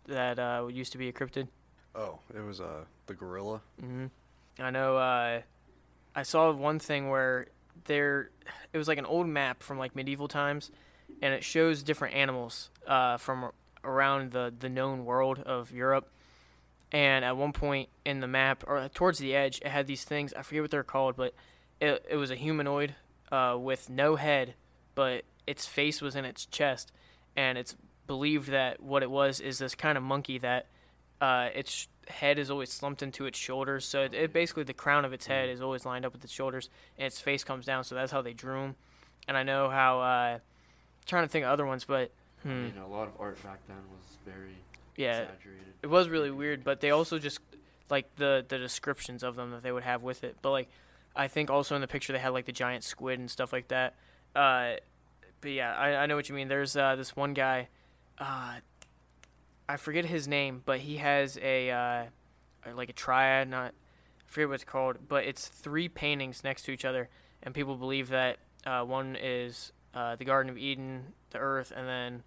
that 0.07 0.39
uh, 0.39 0.67
used 0.71 0.91
to 0.91 0.97
be 0.97 1.09
a 1.09 1.13
cryptid? 1.13 1.47
Oh, 1.95 2.19
it 2.35 2.41
was 2.41 2.61
uh 2.61 2.85
the 3.07 3.13
gorilla. 3.13 3.61
hmm 3.79 4.05
I 4.59 4.69
know. 4.69 4.97
Uh, 4.97 5.41
I 6.15 6.23
saw 6.23 6.51
one 6.51 6.77
thing 6.79 7.09
where 7.09 7.47
there 7.85 8.29
it 8.73 8.77
was 8.77 8.87
like 8.87 8.97
an 8.97 9.05
old 9.05 9.27
map 9.27 9.63
from 9.63 9.77
like 9.79 9.95
medieval 9.95 10.27
times, 10.27 10.71
and 11.21 11.33
it 11.33 11.43
shows 11.43 11.83
different 11.83 12.15
animals 12.15 12.69
uh, 12.87 13.17
from 13.17 13.51
around 13.83 14.31
the 14.31 14.53
the 14.57 14.69
known 14.69 15.05
world 15.05 15.39
of 15.39 15.71
Europe. 15.71 16.09
And 16.93 17.23
at 17.23 17.37
one 17.37 17.53
point 17.53 17.87
in 18.03 18.19
the 18.19 18.27
map, 18.27 18.65
or 18.67 18.89
towards 18.93 19.17
the 19.17 19.33
edge, 19.33 19.59
it 19.61 19.67
had 19.67 19.87
these 19.87 20.03
things. 20.03 20.33
I 20.33 20.41
forget 20.41 20.61
what 20.63 20.71
they're 20.71 20.83
called, 20.83 21.15
but 21.15 21.33
it 21.81 22.05
it 22.09 22.15
was 22.15 22.31
a 22.31 22.35
humanoid 22.35 22.95
uh, 23.31 23.57
with 23.59 23.89
no 23.89 24.15
head, 24.15 24.53
but 24.95 25.23
its 25.45 25.65
face 25.65 26.01
was 26.01 26.15
in 26.15 26.23
its 26.23 26.45
chest, 26.45 26.93
and 27.35 27.57
it's 27.57 27.75
believed 28.07 28.49
that 28.49 28.81
what 28.81 29.03
it 29.03 29.11
was 29.11 29.41
is 29.41 29.57
this 29.57 29.75
kind 29.75 29.97
of 29.97 30.03
monkey 30.03 30.37
that 30.37 30.67
uh, 31.19 31.49
its 31.53 31.87
head 32.07 32.39
is 32.39 32.49
always 32.49 32.71
slumped 32.71 33.01
into 33.01 33.25
its 33.25 33.37
shoulders. 33.37 33.85
So 33.85 34.03
it, 34.03 34.13
it 34.13 34.31
basically 34.33 34.63
the 34.63 34.73
crown 34.73 35.03
of 35.03 35.11
its 35.11 35.25
head 35.27 35.49
is 35.49 35.61
always 35.61 35.85
lined 35.85 36.05
up 36.05 36.13
with 36.13 36.23
its 36.23 36.33
shoulders, 36.33 36.69
and 36.97 37.07
its 37.07 37.19
face 37.19 37.43
comes 37.43 37.65
down. 37.65 37.83
So 37.83 37.95
that's 37.95 38.11
how 38.11 38.21
they 38.21 38.33
drew 38.33 38.61
him. 38.61 38.75
And 39.27 39.35
I 39.35 39.43
know 39.43 39.69
how. 39.69 39.99
Uh, 39.99 40.39
trying 41.05 41.23
to 41.23 41.29
think 41.29 41.45
of 41.45 41.51
other 41.51 41.65
ones, 41.65 41.85
but 41.85 42.11
I 42.43 42.47
hmm, 42.47 42.63
mean, 42.63 42.77
a 42.77 42.87
lot 42.87 43.07
of 43.07 43.13
art 43.19 43.41
back 43.43 43.59
then 43.67 43.77
was 43.93 44.17
very 44.25 44.55
yeah, 44.95 45.21
exaggerated. 45.21 45.73
it 45.81 45.87
was 45.87 46.09
really 46.09 46.31
weird. 46.31 46.63
But 46.63 46.81
they 46.81 46.91
also 46.91 47.19
just 47.19 47.39
like 47.89 48.15
the 48.15 48.45
the 48.47 48.57
descriptions 48.57 49.23
of 49.23 49.35
them 49.35 49.51
that 49.51 49.63
they 49.63 49.71
would 49.71 49.83
have 49.83 50.03
with 50.03 50.23
it. 50.23 50.37
But 50.41 50.51
like, 50.51 50.69
I 51.15 51.27
think 51.27 51.49
also 51.49 51.75
in 51.75 51.81
the 51.81 51.87
picture 51.87 52.13
they 52.13 52.19
had 52.19 52.29
like 52.29 52.45
the 52.45 52.51
giant 52.51 52.83
squid 52.83 53.19
and 53.19 53.29
stuff 53.29 53.51
like 53.51 53.67
that. 53.69 53.95
Uh, 54.35 54.73
but 55.41 55.51
yeah, 55.51 55.75
I, 55.75 55.95
I 55.95 56.05
know 56.05 56.15
what 56.15 56.29
you 56.29 56.35
mean. 56.35 56.47
There's 56.47 56.75
uh, 56.75 56.95
this 56.95 57.15
one 57.15 57.33
guy, 57.33 57.67
uh, 58.17 58.55
I 59.67 59.77
forget 59.77 60.05
his 60.05 60.27
name, 60.27 60.61
but 60.65 60.79
he 60.79 60.97
has 60.97 61.37
a 61.41 61.71
uh, 61.71 62.03
like 62.75 62.89
a 62.89 62.93
triad, 62.93 63.49
not 63.49 63.73
I 63.73 64.31
forget 64.31 64.47
what 64.49 64.55
it's 64.55 64.63
called, 64.63 64.97
but 65.07 65.25
it's 65.25 65.47
three 65.47 65.89
paintings 65.89 66.43
next 66.43 66.63
to 66.63 66.71
each 66.71 66.85
other, 66.85 67.09
and 67.43 67.53
people 67.53 67.75
believe 67.75 68.09
that 68.09 68.37
uh, 68.65 68.83
one 68.83 69.17
is 69.21 69.73
uh, 69.93 70.15
the 70.15 70.25
Garden 70.25 70.49
of 70.49 70.57
Eden, 70.57 71.13
the 71.31 71.39
Earth, 71.39 71.73
and 71.75 71.87
then 71.87 72.23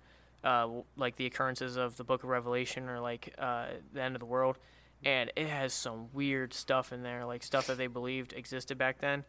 like 0.97 1.17
the 1.17 1.25
occurrences 1.25 1.77
of 1.77 1.97
the 1.97 2.05
Book 2.05 2.23
of 2.23 2.29
Revelation 2.29 2.89
or 2.89 3.01
like 3.01 3.35
the 3.39 4.03
end 4.03 4.15
of 4.15 4.21
the 4.21 4.27
world, 4.27 4.59
and 5.05 5.31
it 5.37 5.49
has 5.49 5.73
some 5.73 6.09
weird 6.13 6.55
stuff 6.55 6.93
in 6.93 7.03
there, 7.03 7.25
like 7.25 7.43
stuff 7.43 7.67
that 7.67 7.79
they 7.79 7.87
believed 7.87 8.33
existed 8.33 8.79
back 8.79 8.99
then. 9.01 9.25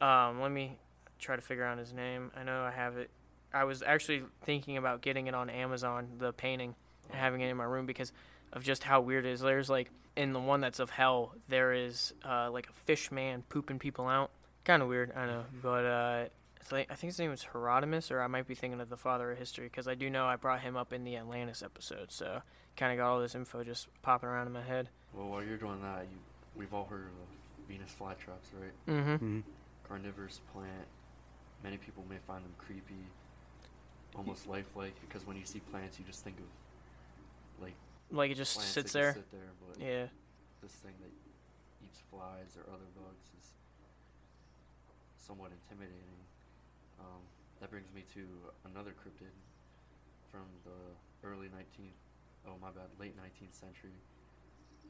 Um, 0.00 0.40
let 0.40 0.50
me 0.50 0.78
try 1.18 1.36
to 1.36 1.42
figure 1.42 1.64
out 1.64 1.78
his 1.78 1.92
name. 1.92 2.30
I 2.36 2.44
know 2.44 2.62
I 2.62 2.70
have 2.70 2.96
it. 2.96 3.10
I 3.52 3.64
was 3.64 3.82
actually 3.82 4.22
thinking 4.42 4.76
about 4.76 5.00
getting 5.00 5.26
it 5.26 5.34
on 5.34 5.50
Amazon, 5.50 6.08
the 6.18 6.32
painting, 6.32 6.74
and 7.08 7.18
having 7.18 7.40
it 7.40 7.48
in 7.48 7.56
my 7.56 7.64
room 7.64 7.86
because 7.86 8.12
of 8.52 8.62
just 8.62 8.84
how 8.84 9.00
weird 9.00 9.26
it 9.26 9.32
is. 9.32 9.40
There's 9.40 9.70
like 9.70 9.90
in 10.16 10.32
the 10.32 10.40
one 10.40 10.60
that's 10.60 10.80
of 10.80 10.90
hell, 10.90 11.34
there 11.48 11.72
is 11.72 12.12
uh, 12.28 12.50
like 12.50 12.68
a 12.68 12.72
fish 12.84 13.10
man 13.10 13.42
pooping 13.48 13.78
people 13.78 14.06
out. 14.06 14.30
Kind 14.64 14.82
of 14.82 14.88
weird, 14.88 15.12
I 15.16 15.26
know, 15.26 15.44
but 15.62 15.84
uh, 15.84 16.24
I 16.70 16.84
think 16.94 17.00
his 17.00 17.18
name 17.18 17.30
was 17.30 17.44
Herodotus, 17.44 18.10
or 18.10 18.20
I 18.20 18.26
might 18.26 18.46
be 18.46 18.54
thinking 18.54 18.80
of 18.80 18.88
the 18.90 18.96
father 18.96 19.30
of 19.32 19.38
history 19.38 19.66
because 19.66 19.88
I 19.88 19.94
do 19.94 20.10
know 20.10 20.26
I 20.26 20.36
brought 20.36 20.60
him 20.60 20.76
up 20.76 20.92
in 20.92 21.04
the 21.04 21.16
Atlantis 21.16 21.62
episode, 21.62 22.10
so 22.10 22.42
kind 22.76 22.92
of 22.92 22.98
got 22.98 23.10
all 23.10 23.20
this 23.20 23.34
info 23.34 23.64
just 23.64 23.88
popping 24.02 24.28
around 24.28 24.46
in 24.46 24.52
my 24.52 24.62
head. 24.62 24.88
Well, 25.14 25.28
while 25.28 25.42
you're 25.42 25.56
doing 25.56 25.80
that, 25.82 26.02
you 26.10 26.18
we've 26.56 26.74
all 26.74 26.84
heard 26.84 27.04
of 27.06 27.68
Venus 27.68 27.94
flytraps, 27.98 28.52
right? 28.60 28.72
Mm-hmm. 28.86 29.14
hmm 29.16 29.40
Carnivorous 29.86 30.40
plant. 30.52 30.86
Many 31.64 31.76
people 31.78 32.04
may 32.10 32.18
find 32.26 32.44
them 32.44 32.52
creepy, 32.58 33.06
almost 34.14 34.46
lifelike, 34.46 34.94
because 35.08 35.26
when 35.26 35.36
you 35.36 35.44
see 35.44 35.60
plants, 35.70 35.98
you 35.98 36.04
just 36.04 36.22
think 36.24 36.36
of 36.38 37.62
like 37.62 37.74
Like 38.10 38.30
it 38.30 38.36
just 38.36 38.60
sits 38.60 38.92
there. 38.92 39.14
Sit 39.14 39.30
there, 39.32 39.50
but 39.66 39.80
Yeah. 39.82 40.06
this 40.62 40.72
thing 40.72 40.92
that 41.00 41.10
eats 41.84 42.00
flies 42.10 42.56
or 42.56 42.68
other 42.72 42.86
bugs 42.94 43.26
is 43.40 43.46
somewhat 45.16 45.50
intimidating. 45.52 46.04
Um, 47.00 47.22
that 47.60 47.70
brings 47.70 47.92
me 47.94 48.04
to 48.14 48.22
another 48.70 48.90
cryptid 48.90 49.34
from 50.30 50.46
the 50.64 51.28
early 51.28 51.46
19th, 51.48 51.98
oh 52.46 52.54
my 52.60 52.68
bad, 52.70 52.88
late 53.00 53.16
19th 53.16 53.52
century, 53.54 53.94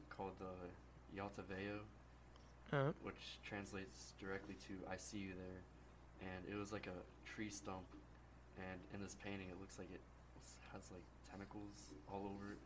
called 0.09 0.33
the 0.39 1.17
Yaltaveo, 1.17 1.79
Uh, 2.71 2.91
which 3.03 3.39
translates 3.43 4.13
directly 4.19 4.55
to 4.67 4.73
"I 4.89 4.97
see 4.97 5.17
you 5.17 5.33
there," 5.33 5.61
and 6.29 6.45
it 6.47 6.55
was 6.55 6.71
like 6.71 6.87
a 6.87 7.27
tree 7.27 7.49
stump, 7.49 7.85
and 8.57 8.79
in 8.93 9.01
this 9.01 9.15
painting, 9.23 9.49
it 9.49 9.59
looks 9.59 9.79
like 9.79 9.89
it 9.91 10.01
has 10.73 10.91
like 10.91 11.01
tentacles 11.31 11.93
all 12.07 12.25
over 12.35 12.51
it, 12.51 12.59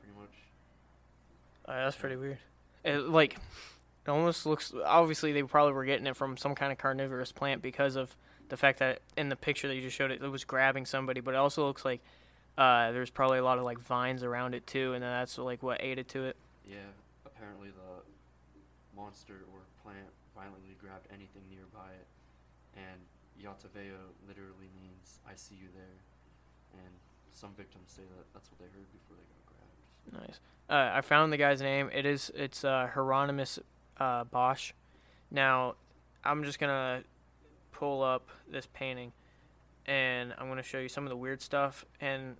pretty 0.00 0.18
much. 0.18 0.34
uh, 1.66 1.84
that's 1.84 1.96
pretty 1.96 2.16
weird. 2.16 2.38
It 2.84 2.98
like 3.08 3.36
it 4.10 4.12
almost 4.12 4.44
looks. 4.44 4.74
Obviously, 4.84 5.32
they 5.32 5.42
probably 5.42 5.72
were 5.72 5.84
getting 5.84 6.06
it 6.06 6.16
from 6.16 6.36
some 6.36 6.54
kind 6.54 6.72
of 6.72 6.78
carnivorous 6.78 7.30
plant 7.30 7.62
because 7.62 7.94
of 7.94 8.16
the 8.48 8.56
fact 8.56 8.80
that 8.80 9.00
in 9.16 9.28
the 9.28 9.36
picture 9.36 9.68
that 9.68 9.76
you 9.76 9.82
just 9.82 9.96
showed, 9.96 10.10
it, 10.10 10.20
it 10.20 10.28
was 10.28 10.44
grabbing 10.44 10.84
somebody. 10.84 11.20
But 11.20 11.34
it 11.34 11.36
also 11.36 11.64
looks 11.64 11.84
like 11.84 12.00
uh, 12.58 12.90
there's 12.90 13.10
probably 13.10 13.38
a 13.38 13.44
lot 13.44 13.58
of 13.58 13.64
like 13.64 13.78
vines 13.78 14.24
around 14.24 14.54
it 14.54 14.66
too, 14.66 14.92
and 14.94 15.02
that's 15.02 15.38
like 15.38 15.62
what 15.62 15.80
aided 15.82 16.08
to 16.08 16.24
it. 16.24 16.36
Yeah, 16.68 16.90
apparently 17.24 17.68
the 17.68 19.00
monster 19.00 19.34
or 19.54 19.60
plant 19.82 20.10
violently 20.34 20.74
grabbed 20.80 21.06
anything 21.10 21.42
nearby 21.48 21.90
it, 21.94 22.06
and 22.76 23.00
Yataveo 23.40 24.10
literally 24.26 24.68
means 24.82 25.20
"I 25.26 25.36
see 25.36 25.54
you 25.54 25.68
there," 25.72 26.82
and 26.84 26.92
some 27.32 27.50
victims 27.56 27.92
say 27.94 28.02
that 28.02 28.26
that's 28.34 28.50
what 28.50 28.58
they 28.58 28.66
heard 28.66 28.90
before 28.92 29.16
they 29.16 29.26
got 29.30 29.46
grabbed. 29.46 30.28
Nice. 30.28 30.40
Uh, 30.68 30.96
I 30.98 31.00
found 31.00 31.32
the 31.32 31.36
guy's 31.36 31.62
name. 31.62 31.90
It 31.92 32.06
is 32.06 32.32
it's 32.34 32.64
uh, 32.64 32.90
Hieronymus 32.92 33.60
uh, 34.00 34.24
Bosch. 34.24 34.72
Now, 35.30 35.74
I'm 36.24 36.42
just 36.44 36.58
gonna 36.58 37.04
pull 37.72 38.02
up 38.02 38.28
this 38.50 38.66
painting, 38.72 39.12
and 39.86 40.34
I'm 40.38 40.48
gonna 40.48 40.62
show 40.62 40.78
you 40.78 40.88
some 40.88 41.04
of 41.04 41.10
the 41.10 41.16
weird 41.16 41.42
stuff. 41.42 41.84
And 42.00 42.36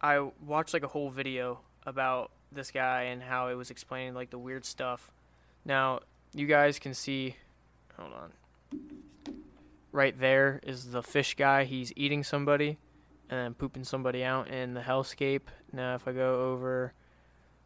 I 0.00 0.20
watched 0.44 0.74
like 0.74 0.84
a 0.84 0.88
whole 0.88 1.10
video 1.10 1.60
about 1.86 2.30
this 2.52 2.70
guy 2.70 3.04
and 3.04 3.22
how 3.22 3.48
it 3.48 3.54
was 3.54 3.70
explaining 3.70 4.14
like 4.14 4.30
the 4.30 4.38
weird 4.38 4.64
stuff. 4.64 5.10
Now, 5.64 6.00
you 6.34 6.46
guys 6.46 6.78
can 6.78 6.94
see. 6.94 7.36
Hold 7.98 8.12
on. 8.12 8.32
Right 9.90 10.18
there 10.18 10.60
is 10.62 10.90
the 10.92 11.02
fish 11.02 11.34
guy. 11.34 11.64
He's 11.64 11.92
eating 11.96 12.24
somebody 12.24 12.78
and 13.28 13.56
pooping 13.56 13.84
somebody 13.84 14.24
out 14.24 14.48
in 14.48 14.74
the 14.74 14.80
hellscape. 14.80 15.42
Now, 15.72 15.94
if 15.94 16.08
I 16.08 16.12
go 16.12 16.52
over, 16.52 16.94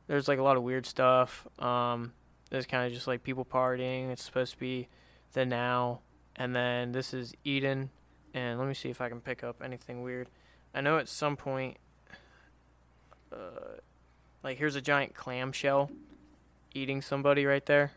there's 0.07 0.29
like 0.29 0.39
a 0.39 0.43
lot 0.43 0.57
of 0.57 0.63
weird 0.63 0.87
stuff. 0.87 1.47
Um, 1.59 2.13
there's 2.51 2.67
kind 2.67 2.87
of 2.87 2.93
just 2.93 3.07
like 3.07 3.23
people 3.23 3.45
partying. 3.45 4.11
It's 4.11 4.23
supposed 4.23 4.53
to 4.53 4.59
be 4.59 4.89
the 5.33 5.45
now, 5.45 6.01
and 6.37 6.55
then 6.55 6.93
this 6.93 7.13
is 7.13 7.35
Eden. 7.45 7.91
And 8.35 8.59
let 8.59 8.69
me 8.69 8.75
see 8.75 8.91
if 8.91 9.01
I 9.01 9.09
can 9.09 9.21
pick 9.21 9.43
up 9.43 9.63
anything 9.65 10.03
weird. 10.03 10.29
I 10.75 10.81
know 10.83 10.99
at 10.99 11.09
some 11.09 11.37
point, 11.37 11.79
uh, 13.33 13.79
like 14.43 14.59
here's 14.59 14.77
a 14.77 14.81
giant 14.81 15.15
clamshell 15.15 15.91
eating 16.75 17.01
somebody 17.01 17.47
right 17.47 17.65
there. 17.65 17.93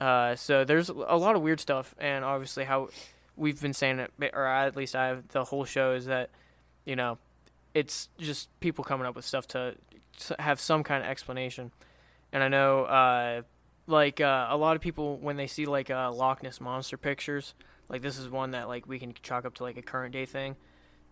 Uh, 0.00 0.34
so 0.34 0.64
there's 0.64 0.88
a 0.88 0.94
lot 0.94 1.36
of 1.36 1.42
weird 1.42 1.60
stuff, 1.60 1.94
and 1.98 2.24
obviously 2.24 2.64
how 2.64 2.88
we've 3.36 3.60
been 3.60 3.74
saying 3.74 3.98
it, 3.98 4.10
or 4.32 4.46
at 4.46 4.74
least 4.74 4.96
I 4.96 5.06
have 5.08 5.28
the 5.28 5.44
whole 5.44 5.64
show 5.64 5.92
is 5.92 6.06
that 6.06 6.30
you 6.84 6.96
know, 6.96 7.18
it's 7.74 8.08
just 8.18 8.48
people 8.60 8.84
coming 8.84 9.06
up 9.06 9.14
with 9.14 9.24
stuff 9.24 9.46
to 9.48 9.76
have 10.38 10.60
some 10.60 10.82
kind 10.82 11.02
of 11.02 11.10
explanation. 11.10 11.72
And 12.32 12.42
I 12.42 12.48
know, 12.48 12.84
uh, 12.84 13.42
like 13.86 14.20
uh, 14.20 14.46
a 14.48 14.56
lot 14.56 14.76
of 14.76 14.82
people 14.82 15.18
when 15.18 15.36
they 15.36 15.46
see 15.46 15.66
like 15.66 15.90
uh, 15.90 16.10
Loch 16.12 16.42
Ness 16.42 16.60
monster 16.60 16.96
pictures, 16.96 17.54
like 17.88 18.02
this 18.02 18.18
is 18.18 18.28
one 18.28 18.52
that 18.52 18.68
like 18.68 18.86
we 18.86 18.98
can 18.98 19.12
chalk 19.22 19.44
up 19.44 19.54
to 19.56 19.62
like 19.62 19.76
a 19.76 19.82
current 19.82 20.12
day 20.12 20.24
thing. 20.26 20.56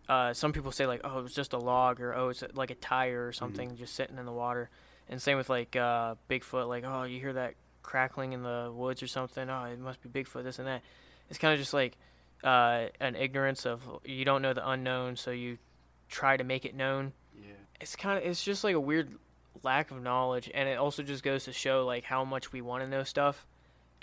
Uh, 0.08 0.32
some 0.32 0.52
people 0.52 0.72
say 0.72 0.86
like, 0.86 1.00
oh, 1.04 1.24
it's 1.24 1.34
just 1.34 1.52
a 1.52 1.58
log, 1.58 2.00
or 2.00 2.14
oh, 2.14 2.30
it's 2.30 2.42
like 2.54 2.70
a 2.70 2.74
tire 2.74 3.26
or 3.26 3.32
something 3.32 3.76
just 3.76 3.94
sitting 3.94 4.18
in 4.18 4.24
the 4.24 4.32
water. 4.32 4.70
And 5.08 5.20
same 5.20 5.36
with 5.36 5.48
like 5.48 5.76
uh, 5.76 6.14
Bigfoot, 6.28 6.68
like 6.68 6.84
oh, 6.86 7.04
you 7.04 7.20
hear 7.20 7.34
that 7.34 7.54
crackling 7.82 8.32
in 8.32 8.42
the 8.42 8.70
woods 8.74 9.02
or 9.02 9.06
something. 9.06 9.48
Oh, 9.50 9.64
it 9.64 9.78
must 9.78 10.00
be 10.02 10.08
Bigfoot, 10.08 10.42
this 10.44 10.58
and 10.58 10.66
that. 10.68 10.82
It's 11.28 11.38
kind 11.38 11.52
of 11.52 11.60
just 11.60 11.74
like 11.74 11.96
uh, 12.42 12.86
an 13.00 13.14
ignorance 13.14 13.66
of 13.66 13.82
you 14.04 14.24
don't 14.24 14.42
know 14.42 14.54
the 14.54 14.68
unknown, 14.68 15.16
so 15.16 15.30
you 15.30 15.58
try 16.08 16.36
to 16.36 16.44
make 16.44 16.64
it 16.64 16.74
known. 16.74 17.12
Yeah, 17.38 17.52
It's 17.80 17.94
kind 17.94 18.18
of 18.18 18.24
it's 18.24 18.42
just 18.42 18.64
like 18.64 18.74
a 18.74 18.80
weird 18.80 19.12
lack 19.62 19.90
of 19.90 20.02
knowledge, 20.02 20.50
and 20.52 20.68
it 20.68 20.78
also 20.78 21.02
just 21.02 21.22
goes 21.22 21.44
to 21.44 21.52
show 21.52 21.84
like 21.86 22.04
how 22.04 22.24
much 22.24 22.52
we 22.52 22.60
want 22.60 22.82
to 22.82 22.88
know 22.88 23.02
stuff, 23.02 23.46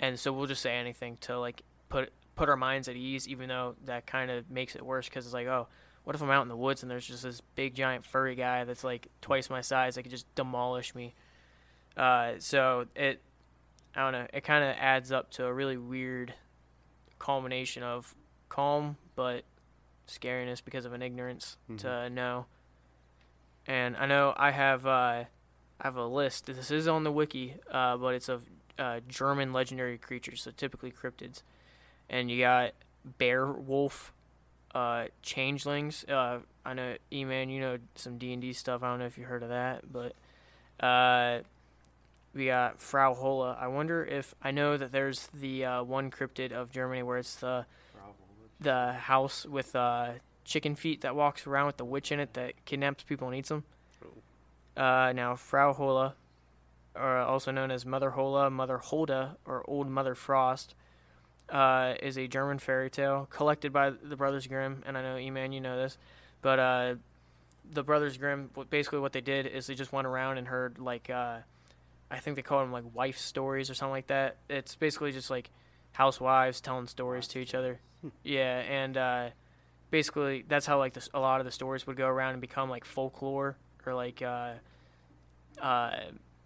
and 0.00 0.18
so 0.18 0.32
we'll 0.32 0.46
just 0.46 0.62
say 0.62 0.74
anything 0.76 1.16
to 1.22 1.38
like 1.38 1.62
put 1.88 2.12
put 2.34 2.48
our 2.48 2.56
minds 2.56 2.88
at 2.88 2.96
ease, 2.96 3.26
even 3.28 3.48
though 3.48 3.74
that 3.84 4.06
kind 4.06 4.30
of 4.30 4.50
makes 4.50 4.76
it 4.76 4.84
worse 4.84 5.08
because 5.08 5.24
it's 5.24 5.34
like 5.34 5.46
oh. 5.46 5.68
What 6.04 6.14
if 6.14 6.22
I'm 6.22 6.30
out 6.30 6.40
in 6.40 6.48
the 6.48 6.56
woods 6.56 6.80
and 6.82 6.90
there's 6.90 7.06
just 7.06 7.22
this 7.22 7.42
big 7.54 7.74
giant 7.74 8.02
furry 8.02 8.34
guy 8.34 8.64
that's 8.64 8.82
like 8.82 9.08
twice 9.20 9.50
my 9.50 9.60
size 9.60 9.96
that 9.96 10.04
could 10.04 10.10
just 10.10 10.34
demolish 10.34 10.94
me? 10.94 11.12
Uh, 11.98 12.34
so 12.38 12.86
it, 12.96 13.20
I 13.94 14.00
don't 14.00 14.12
know, 14.12 14.26
it 14.32 14.42
kind 14.42 14.64
of 14.64 14.74
adds 14.78 15.12
up 15.12 15.30
to 15.32 15.44
a 15.44 15.52
really 15.52 15.76
weird 15.76 16.32
culmination 17.18 17.82
of 17.82 18.14
calm 18.48 18.96
but 19.16 19.44
scariness 20.06 20.64
because 20.64 20.86
of 20.86 20.94
an 20.94 21.02
ignorance 21.02 21.58
to 21.76 22.08
know. 22.08 22.46
And 23.66 23.94
I 23.94 24.06
know 24.06 24.32
I 24.34 24.50
have 24.50 24.86
uh, 24.86 25.24
I 25.80 25.86
have 25.86 25.96
a 25.96 26.06
list. 26.06 26.46
This 26.46 26.70
is 26.70 26.88
on 26.88 27.04
the 27.04 27.12
wiki, 27.12 27.54
uh, 27.70 27.96
but 27.96 28.14
it's 28.14 28.28
of 28.28 28.46
uh, 28.78 29.00
German 29.08 29.52
legendary 29.52 29.98
creatures, 29.98 30.42
so 30.42 30.50
typically 30.50 30.92
cryptids. 30.92 31.42
and 32.10 32.30
you 32.30 32.40
got 32.40 32.72
bear 33.18 33.46
wolf, 33.46 34.12
uh, 34.74 35.06
changelings. 35.22 36.04
Uh, 36.04 36.38
I 36.64 36.74
know 36.74 36.96
E 37.12 37.24
Man, 37.24 37.50
you 37.50 37.60
know 37.60 37.78
some 37.94 38.18
D 38.18 38.32
and 38.32 38.42
D 38.42 38.52
stuff. 38.52 38.82
I 38.82 38.90
don't 38.90 38.98
know 38.98 39.06
if 39.06 39.18
you 39.18 39.24
heard 39.24 39.42
of 39.42 39.50
that, 39.50 39.84
but 39.92 40.14
uh, 40.84 41.40
we 42.34 42.46
got 42.46 42.80
Frau 42.80 43.14
Holle. 43.14 43.56
I 43.58 43.66
wonder 43.68 44.04
if 44.04 44.34
I 44.42 44.50
know 44.50 44.76
that 44.76 44.92
there's 44.92 45.28
the 45.34 45.64
uh, 45.64 45.82
one 45.82 46.10
cryptid 46.10 46.52
of 46.52 46.70
Germany 46.70 47.02
where 47.02 47.18
it's 47.18 47.36
the 47.36 47.66
the 48.60 48.92
house 48.92 49.46
with 49.46 49.74
uh, 49.76 50.10
chicken 50.44 50.74
feet 50.74 51.00
that 51.02 51.14
walks 51.14 51.46
around 51.46 51.66
with 51.66 51.76
the 51.76 51.84
witch 51.84 52.10
in 52.10 52.20
it 52.20 52.34
that 52.34 52.64
kidnaps 52.64 53.04
people 53.04 53.28
and 53.28 53.36
eats 53.36 53.48
them. 53.48 53.64
Uh, 54.78 55.12
now, 55.12 55.34
Frau 55.34 55.72
Holle, 55.72 56.14
or 56.94 57.16
also 57.18 57.50
known 57.50 57.72
as 57.72 57.84
Mother 57.84 58.10
Holle, 58.10 58.48
Mother 58.48 58.78
Holda, 58.78 59.36
or 59.44 59.68
Old 59.68 59.88
Mother 59.88 60.14
Frost, 60.14 60.76
uh, 61.48 61.94
is 62.00 62.16
a 62.16 62.28
German 62.28 62.60
fairy 62.60 62.88
tale 62.88 63.26
collected 63.28 63.72
by 63.72 63.90
the 63.90 64.14
Brothers 64.14 64.46
Grimm. 64.46 64.84
And 64.86 64.96
I 64.96 65.02
know, 65.02 65.18
E-Man, 65.18 65.50
you 65.50 65.60
know 65.60 65.76
this, 65.76 65.98
but 66.42 66.58
uh, 66.60 66.94
the 67.70 67.82
Brothers 67.82 68.16
Grimm, 68.18 68.50
basically 68.70 69.00
what 69.00 69.12
they 69.12 69.20
did 69.20 69.46
is 69.46 69.66
they 69.66 69.74
just 69.74 69.92
went 69.92 70.06
around 70.06 70.38
and 70.38 70.46
heard 70.46 70.78
like, 70.78 71.10
uh, 71.10 71.38
I 72.08 72.18
think 72.20 72.36
they 72.36 72.42
call 72.42 72.60
them 72.60 72.70
like 72.70 72.84
wife 72.94 73.18
stories 73.18 73.70
or 73.70 73.74
something 73.74 73.92
like 73.92 74.06
that. 74.06 74.36
It's 74.48 74.76
basically 74.76 75.10
just 75.10 75.28
like 75.28 75.50
housewives 75.92 76.60
telling 76.60 76.86
stories 76.86 77.26
to 77.28 77.40
each 77.40 77.54
other. 77.54 77.80
Yeah, 78.22 78.60
and 78.60 78.96
uh, 78.96 79.28
basically 79.90 80.44
that's 80.46 80.66
how 80.66 80.78
like 80.78 80.92
this, 80.92 81.08
a 81.12 81.18
lot 81.18 81.40
of 81.40 81.46
the 81.46 81.52
stories 81.52 81.84
would 81.86 81.96
go 81.96 82.06
around 82.06 82.34
and 82.34 82.40
become 82.40 82.70
like 82.70 82.84
folklore 82.84 83.56
or 83.84 83.94
like 83.94 84.22
uh, 85.60 85.90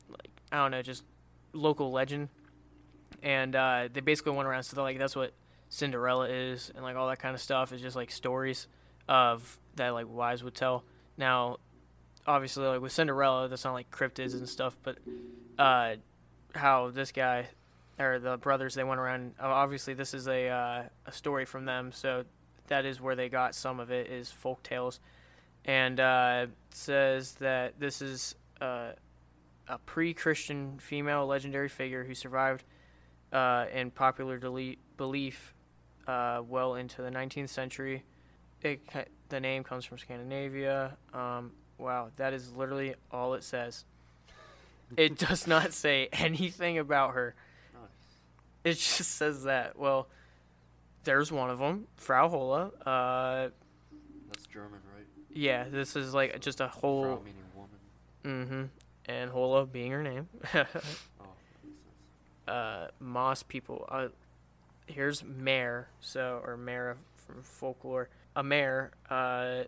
like 0.08 0.30
I 0.50 0.56
don't 0.58 0.70
know, 0.70 0.82
just 0.82 1.04
local 1.52 1.90
legend. 1.92 2.28
And 3.22 3.54
uh, 3.54 3.88
they 3.92 4.00
basically 4.00 4.32
went 4.32 4.48
around, 4.48 4.64
so 4.64 4.74
they're 4.74 4.84
like 4.84 4.98
that's 4.98 5.14
what 5.14 5.32
Cinderella 5.68 6.28
is, 6.28 6.72
and 6.74 6.82
like 6.84 6.96
all 6.96 7.08
that 7.08 7.18
kind 7.20 7.34
of 7.34 7.40
stuff 7.40 7.72
is 7.72 7.80
just 7.80 7.94
like 7.94 8.10
stories 8.10 8.66
of 9.08 9.58
that 9.76 9.90
like 9.90 10.06
wives 10.08 10.42
would 10.42 10.54
tell. 10.54 10.84
Now, 11.16 11.58
obviously, 12.26 12.64
like 12.66 12.80
with 12.80 12.92
Cinderella, 12.92 13.48
that's 13.48 13.64
not 13.64 13.74
like 13.74 13.90
cryptids 13.90 14.34
and 14.34 14.48
stuff, 14.48 14.76
but 14.82 14.98
uh, 15.58 15.94
how 16.54 16.90
this 16.90 17.12
guy 17.12 17.46
or 17.98 18.18
the 18.18 18.36
brothers 18.38 18.74
they 18.74 18.84
went 18.84 19.00
around. 19.00 19.34
uh, 19.40 19.46
Obviously, 19.46 19.94
this 19.94 20.14
is 20.14 20.26
a 20.26 20.48
uh, 20.48 20.82
a 21.06 21.12
story 21.12 21.44
from 21.44 21.64
them, 21.64 21.92
so 21.92 22.24
that 22.66 22.84
is 22.84 23.00
where 23.00 23.14
they 23.14 23.28
got 23.28 23.54
some 23.54 23.78
of 23.78 23.90
it 23.92 24.10
is 24.10 24.32
folk 24.32 24.62
tales, 24.64 24.98
and 25.64 26.00
uh, 26.00 26.46
says 26.70 27.34
that 27.34 27.78
this 27.78 28.02
is 28.02 28.34
uh, 28.62 28.92
a 29.68 29.78
pre-Christian 29.78 30.78
female 30.78 31.26
legendary 31.26 31.68
figure 31.68 32.04
who 32.04 32.14
survived 32.14 32.64
uh, 33.32 33.66
in 33.72 33.90
popular 33.90 34.38
dele- 34.38 34.78
belief 34.96 35.54
uh, 36.06 36.42
well 36.46 36.74
into 36.74 37.02
the 37.02 37.10
19th 37.10 37.48
century. 37.48 38.04
It, 38.62 38.80
the 39.28 39.40
name 39.40 39.64
comes 39.64 39.84
from 39.84 39.98
Scandinavia. 39.98 40.96
Um, 41.12 41.52
wow, 41.78 42.10
that 42.16 42.32
is 42.32 42.52
literally 42.52 42.94
all 43.10 43.34
it 43.34 43.42
says. 43.42 43.84
It 44.96 45.18
does 45.28 45.46
not 45.46 45.72
say 45.72 46.08
anything 46.12 46.78
about 46.78 47.14
her. 47.14 47.34
Nice. 47.74 47.90
It 48.64 48.74
just 48.74 49.12
says 49.12 49.44
that. 49.44 49.78
Well, 49.78 50.08
there's 51.04 51.32
one 51.32 51.50
of 51.50 51.58
them, 51.58 51.88
Frau 51.96 52.28
Holle. 52.28 52.72
Uh, 52.86 53.48
That's 54.28 54.46
German, 54.52 54.80
right? 54.94 55.06
yeah, 55.30 55.64
this 55.68 55.96
is 55.96 56.14
like 56.14 56.38
just 56.40 56.60
a 56.60 56.68
whole. 56.68 57.24
Mm-hmm. 58.24 58.62
And 59.06 59.30
Holle 59.30 59.66
being 59.66 59.90
her 59.92 60.02
name. 60.02 60.28
Oh, 60.44 60.48
that 60.54 60.64
makes 60.64 60.74
sense. 60.74 62.48
uh, 62.48 62.88
Moss 63.00 63.42
people. 63.42 63.86
Uh, 63.88 64.08
here's 64.86 65.24
mare. 65.24 65.88
So 66.00 66.40
or 66.44 66.56
mare 66.56 66.96
from 67.26 67.42
folklore. 67.42 68.08
A 68.36 68.42
mare 68.42 68.92
uh, 69.10 69.64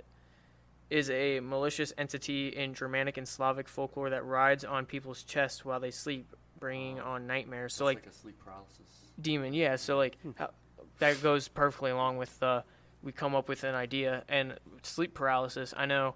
is 0.90 1.10
a 1.10 1.40
malicious 1.40 1.92
entity 1.98 2.48
in 2.48 2.74
Germanic 2.74 3.16
and 3.16 3.26
Slavic 3.26 3.68
folklore 3.68 4.10
that 4.10 4.24
rides 4.24 4.64
on 4.64 4.86
people's 4.86 5.22
chests 5.22 5.64
while 5.64 5.80
they 5.80 5.90
sleep, 5.90 6.34
bringing 6.58 7.00
on 7.00 7.26
nightmares. 7.26 7.74
So 7.74 7.84
like 7.84 7.98
like 7.98 8.06
a 8.06 8.12
sleep 8.12 8.38
paralysis. 8.42 8.80
demon 9.20 9.52
yeah 9.54 9.76
so 9.76 9.96
like 9.96 10.16
how, 10.36 10.50
that 10.98 11.22
goes 11.22 11.46
perfectly 11.48 11.90
along 11.90 12.16
with 12.16 12.42
uh 12.42 12.62
we 13.02 13.12
come 13.12 13.34
up 13.34 13.48
with 13.48 13.62
an 13.64 13.74
idea 13.74 14.24
and 14.28 14.54
sleep 14.82 15.14
paralysis 15.14 15.72
i 15.76 15.86
know 15.86 16.14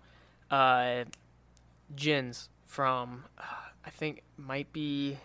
uh 0.50 1.04
jinns 1.94 2.48
from 2.66 3.24
uh, 3.38 3.42
i 3.84 3.90
think 3.90 4.22
might 4.36 4.72
be 4.72 5.18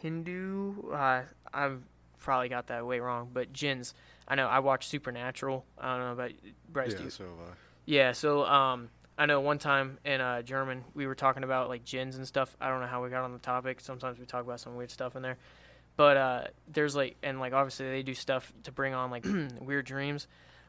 hindu 0.00 0.90
uh 0.92 1.22
i've 1.52 1.80
probably 2.18 2.48
got 2.48 2.66
that 2.68 2.84
way 2.86 3.00
wrong 3.00 3.30
but 3.32 3.52
jinns. 3.52 3.94
i 4.28 4.34
know 4.34 4.46
i 4.46 4.58
watch 4.58 4.86
supernatural 4.86 5.64
i 5.78 5.96
don't 5.96 6.06
know 6.06 6.12
about 6.12 6.32
bryce 6.68 6.92
yeah, 6.94 7.02
you- 7.04 7.10
so 7.10 7.24
uh, 7.24 7.54
yeah, 7.86 8.12
so 8.12 8.44
um, 8.44 8.88
I 9.18 9.26
know 9.26 9.40
one 9.40 9.58
time 9.58 9.98
in 10.04 10.20
uh, 10.20 10.42
German 10.42 10.84
we 10.94 11.06
were 11.08 11.16
talking 11.16 11.42
about 11.42 11.68
like 11.68 11.84
jinns 11.84 12.14
and 12.16 12.26
stuff. 12.28 12.54
I 12.60 12.68
don't 12.68 12.80
know 12.80 12.86
how 12.86 13.02
we 13.02 13.10
got 13.10 13.24
on 13.24 13.32
the 13.32 13.38
topic. 13.40 13.80
Sometimes 13.80 14.18
we 14.18 14.26
talk 14.26 14.44
about 14.44 14.60
some 14.60 14.76
weird 14.76 14.92
stuff 14.92 15.16
in 15.16 15.22
there, 15.22 15.38
but 15.96 16.16
uh, 16.16 16.44
there's 16.68 16.94
like 16.94 17.16
and 17.22 17.40
like 17.40 17.52
obviously 17.52 17.90
they 17.90 18.02
do 18.04 18.14
stuff 18.14 18.52
to 18.62 18.70
bring 18.70 18.94
on 18.94 19.10
like 19.10 19.26
weird 19.60 19.86
dreams. 19.86 20.28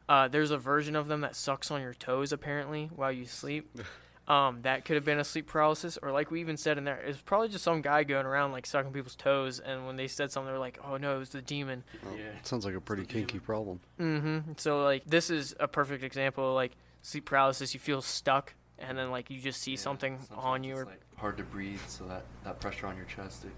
Uh, 0.10 0.28
there's 0.30 0.50
a 0.50 0.58
version 0.58 0.96
of 0.96 1.08
them 1.08 1.22
that 1.22 1.36
sucks 1.36 1.70
on 1.70 1.82
your 1.82 1.94
toes 1.94 2.32
apparently 2.32 2.90
while 2.96 3.12
you 3.12 3.26
sleep. 3.26 3.70
Um, 4.32 4.62
that 4.62 4.86
could 4.86 4.96
have 4.96 5.04
been 5.04 5.20
a 5.20 5.26
sleep 5.26 5.48
paralysis, 5.48 5.98
or 6.02 6.12
like 6.14 6.32
we 6.32 6.40
even 6.40 6.56
said 6.56 6.78
in 6.78 6.86
there, 6.86 6.96
it's 7.02 7.20
probably 7.20 7.50
just 7.50 7.66
some 7.66 7.82
guy 7.82 8.04
going 8.04 8.26
around 8.26 8.54
like 8.54 8.66
sucking 8.66 8.94
people's 8.94 9.16
toes. 9.18 9.60
And 9.60 9.86
when 9.86 9.98
they 9.98 10.08
said 10.08 10.32
something, 10.32 10.48
they're 10.48 10.58
like, 10.60 10.80
"Oh 10.86 10.96
no, 10.96 11.16
it 11.16 11.20
was 11.20 11.30
the 11.32 11.42
demon." 11.42 11.84
well, 12.06 12.16
Yeah. 12.16 12.28
it 12.40 12.48
sounds 12.48 12.64
like 12.64 12.76
a 12.76 12.80
pretty 12.80 13.02
the 13.04 13.10
demon. 13.10 13.28
kinky 13.28 13.40
problem. 13.40 13.80
Mm-hmm. 14.00 14.52
So 14.56 14.84
like 14.84 15.04
this 15.06 15.30
is 15.30 15.54
a 15.60 15.68
perfect 15.68 16.04
example 16.04 16.48
of 16.50 16.56
like 16.56 16.72
sleep 17.02 17.26
paralysis. 17.26 17.74
You 17.74 17.82
feel 17.82 18.02
stuck, 18.02 18.54
and 18.80 18.98
then 18.98 19.12
like 19.12 19.30
you 19.30 19.42
just 19.42 19.62
see 19.62 19.72
Yeah, 19.72 19.78
something 19.78 20.18
on 20.34 20.64
you. 20.64 20.74
it's, 20.76 20.82
Or, 20.84 20.86
like 20.86 21.02
hard 21.18 21.36
to 21.38 21.44
breathe, 21.44 21.82
so 21.88 22.06
that 22.06 22.24
that 22.46 22.62
pressure 22.62 22.88
on 22.88 22.96
your 22.96 23.08
chest 23.08 23.44
it 23.44 23.52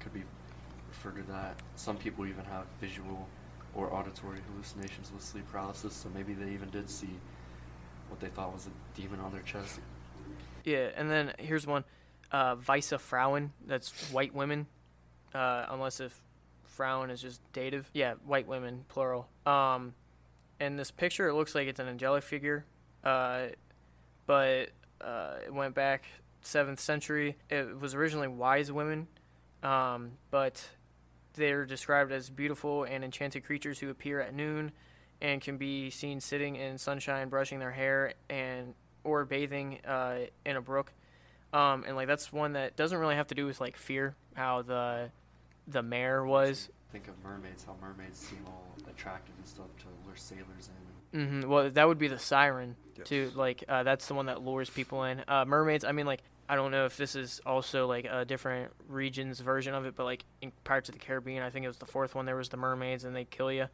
could 0.00 0.12
be 0.12 0.24
referred 0.88 1.16
to 1.16 1.32
that. 1.32 1.54
Some 1.76 1.96
people 1.96 2.26
even 2.26 2.44
have 2.44 2.66
visual 2.78 3.26
or 3.74 3.90
auditory 3.94 4.40
hallucinations 4.52 5.10
with 5.14 5.22
sleep 5.22 5.50
paralysis, 5.50 5.94
so 5.94 6.10
maybe 6.14 6.34
they 6.34 6.50
even 6.50 6.68
did 6.68 6.90
see 6.90 7.08
what 8.10 8.20
they 8.20 8.28
thought 8.28 8.52
was 8.52 8.66
a 8.66 9.00
demon 9.00 9.18
on 9.20 9.32
their 9.32 9.40
chest. 9.42 9.80
Yeah, 10.64 10.88
and 10.96 11.10
then 11.10 11.32
here's 11.38 11.66
one, 11.66 11.84
uh, 12.32 12.56
Frauen. 12.56 13.52
That's 13.66 13.90
white 14.10 14.34
women, 14.34 14.66
uh, 15.34 15.66
unless 15.68 16.00
if 16.00 16.20
Frauen 16.64 17.10
is 17.10 17.20
just 17.20 17.40
dative. 17.52 17.88
Yeah, 17.92 18.14
white 18.24 18.46
women 18.46 18.84
plural. 18.88 19.28
Um, 19.46 19.94
in 20.60 20.76
this 20.76 20.90
picture, 20.90 21.28
it 21.28 21.34
looks 21.34 21.54
like 21.54 21.68
it's 21.68 21.80
an 21.80 21.88
angelic 21.88 22.24
figure, 22.24 22.64
uh, 23.04 23.46
but 24.26 24.70
uh, 25.00 25.34
it 25.44 25.52
went 25.52 25.74
back 25.74 26.06
seventh 26.40 26.80
century. 26.80 27.36
It 27.50 27.78
was 27.80 27.94
originally 27.94 28.28
wise 28.28 28.72
women, 28.72 29.08
um, 29.62 30.12
but 30.30 30.68
they're 31.34 31.64
described 31.64 32.12
as 32.12 32.30
beautiful 32.30 32.84
and 32.84 33.04
enchanted 33.04 33.44
creatures 33.44 33.78
who 33.78 33.90
appear 33.90 34.20
at 34.20 34.34
noon 34.34 34.72
and 35.20 35.40
can 35.40 35.56
be 35.56 35.90
seen 35.90 36.20
sitting 36.20 36.56
in 36.56 36.78
sunshine, 36.78 37.28
brushing 37.28 37.58
their 37.58 37.70
hair, 37.70 38.14
and 38.28 38.74
or 39.04 39.24
bathing 39.24 39.78
uh, 39.86 40.20
in 40.44 40.56
a 40.56 40.60
brook. 40.60 40.92
Um, 41.52 41.84
and 41.86 41.94
like 41.94 42.08
that's 42.08 42.32
one 42.32 42.54
that 42.54 42.76
doesn't 42.76 42.98
really 42.98 43.14
have 43.14 43.28
to 43.28 43.34
do 43.34 43.46
with 43.46 43.60
like 43.60 43.76
fear, 43.76 44.16
how 44.34 44.62
the 44.62 45.10
the 45.68 45.82
mare 45.82 46.24
was. 46.24 46.68
Think 46.90 47.08
of 47.08 47.14
mermaids, 47.22 47.64
how 47.64 47.76
mermaids 47.80 48.18
seem 48.18 48.40
all 48.46 48.64
attractive 48.88 49.34
and 49.36 49.46
stuff 49.46 49.66
to 49.78 49.86
lure 50.06 50.16
sailors 50.16 50.68
in. 50.68 50.84
Mm-hmm. 51.14 51.48
Well, 51.48 51.70
that 51.70 51.86
would 51.86 51.98
be 51.98 52.08
the 52.08 52.18
siren 52.18 52.74
too. 53.04 53.30
Like 53.36 53.62
uh, 53.68 53.84
that's 53.84 54.08
the 54.08 54.14
one 54.14 54.26
that 54.26 54.42
lures 54.42 54.68
people 54.68 55.04
in. 55.04 55.22
Uh, 55.28 55.44
mermaids. 55.44 55.84
I 55.84 55.92
mean, 55.92 56.06
like 56.06 56.22
I 56.48 56.56
don't 56.56 56.72
know 56.72 56.86
if 56.86 56.96
this 56.96 57.14
is 57.14 57.40
also 57.46 57.86
like 57.86 58.06
a 58.10 58.24
different 58.24 58.72
region's 58.88 59.40
version 59.40 59.74
of 59.74 59.86
it, 59.86 59.94
but 59.96 60.04
like 60.04 60.24
in 60.42 60.52
Pirates 60.64 60.88
of 60.88 60.94
the 60.94 61.00
Caribbean, 61.00 61.42
I 61.42 61.50
think 61.50 61.64
it 61.64 61.68
was 61.68 61.78
the 61.78 61.86
fourth 61.86 62.14
one. 62.14 62.26
There 62.26 62.36
was 62.36 62.48
the 62.48 62.56
mermaids 62.56 63.04
and 63.04 63.14
they 63.14 63.24
kill 63.24 63.52
you, 63.52 63.68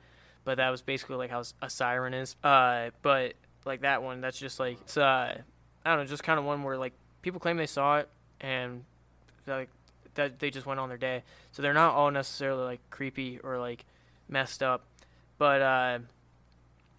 but 0.45 0.59
that 0.59 0.71
was 0.71 0.83
basically 0.83 1.17
like 1.17 1.31
how 1.31 1.43
a 1.63 1.71
siren 1.71 2.15
is. 2.15 2.37
Uh, 2.45 2.91
but 3.03 3.35
like 3.71 3.83
that 3.83 4.03
one, 4.03 4.21
that's 4.21 4.39
just 4.39 4.61
like 4.61 4.79
it's 4.83 4.97
uh, 4.97 5.39
I 5.85 5.91
don't 5.91 6.01
know, 6.01 6.05
just 6.05 6.23
kind 6.23 6.39
of 6.39 6.45
one 6.45 6.63
where 6.63 6.77
like 6.77 6.93
people 7.23 7.41
claim 7.41 7.57
they 7.57 7.67
saw 7.67 7.99
it 7.99 8.09
and 8.41 8.85
like 9.47 9.71
that 10.15 10.39
they 10.39 10.51
just 10.51 10.67
went 10.67 10.81
on 10.81 10.89
their 10.89 10.99
day. 10.99 11.23
So 11.53 11.63
they're 11.63 11.75
not 11.75 11.95
all 11.95 12.11
necessarily 12.11 12.65
like 12.65 12.81
creepy 12.91 13.39
or 13.43 13.59
like 13.59 13.85
messed 14.29 14.63
up, 14.63 14.85
but 15.39 15.63
uh. 15.63 15.99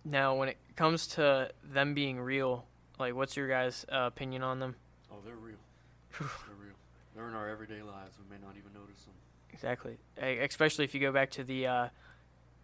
Now, 0.04 0.34
when 0.36 0.50
it 0.50 0.58
comes 0.76 1.06
to 1.08 1.52
them 1.64 1.94
being 1.94 2.20
real, 2.20 2.66
like, 2.98 3.14
what's 3.14 3.38
your 3.38 3.48
guys' 3.48 3.86
uh, 3.92 4.08
opinion 4.08 4.42
on 4.42 4.60
them? 4.60 4.76
Oh, 5.12 5.18
they're 5.24 5.36
real. 5.36 5.58
they're 6.20 6.28
real. 6.60 6.76
They're 7.16 7.28
in 7.28 7.36
our 7.36 7.48
everyday 7.48 7.84
lives. 7.84 8.18
We 8.18 8.36
may 8.36 8.42
not 8.44 8.56
even 8.58 8.74
notice 8.74 9.04
them. 9.04 9.14
Exactly. 9.54 9.98
Especially 10.18 10.86
if 10.86 10.96
you 10.96 11.02
go 11.02 11.12
back 11.12 11.30
to 11.32 11.44
the 11.44 11.68
uh, 11.68 11.88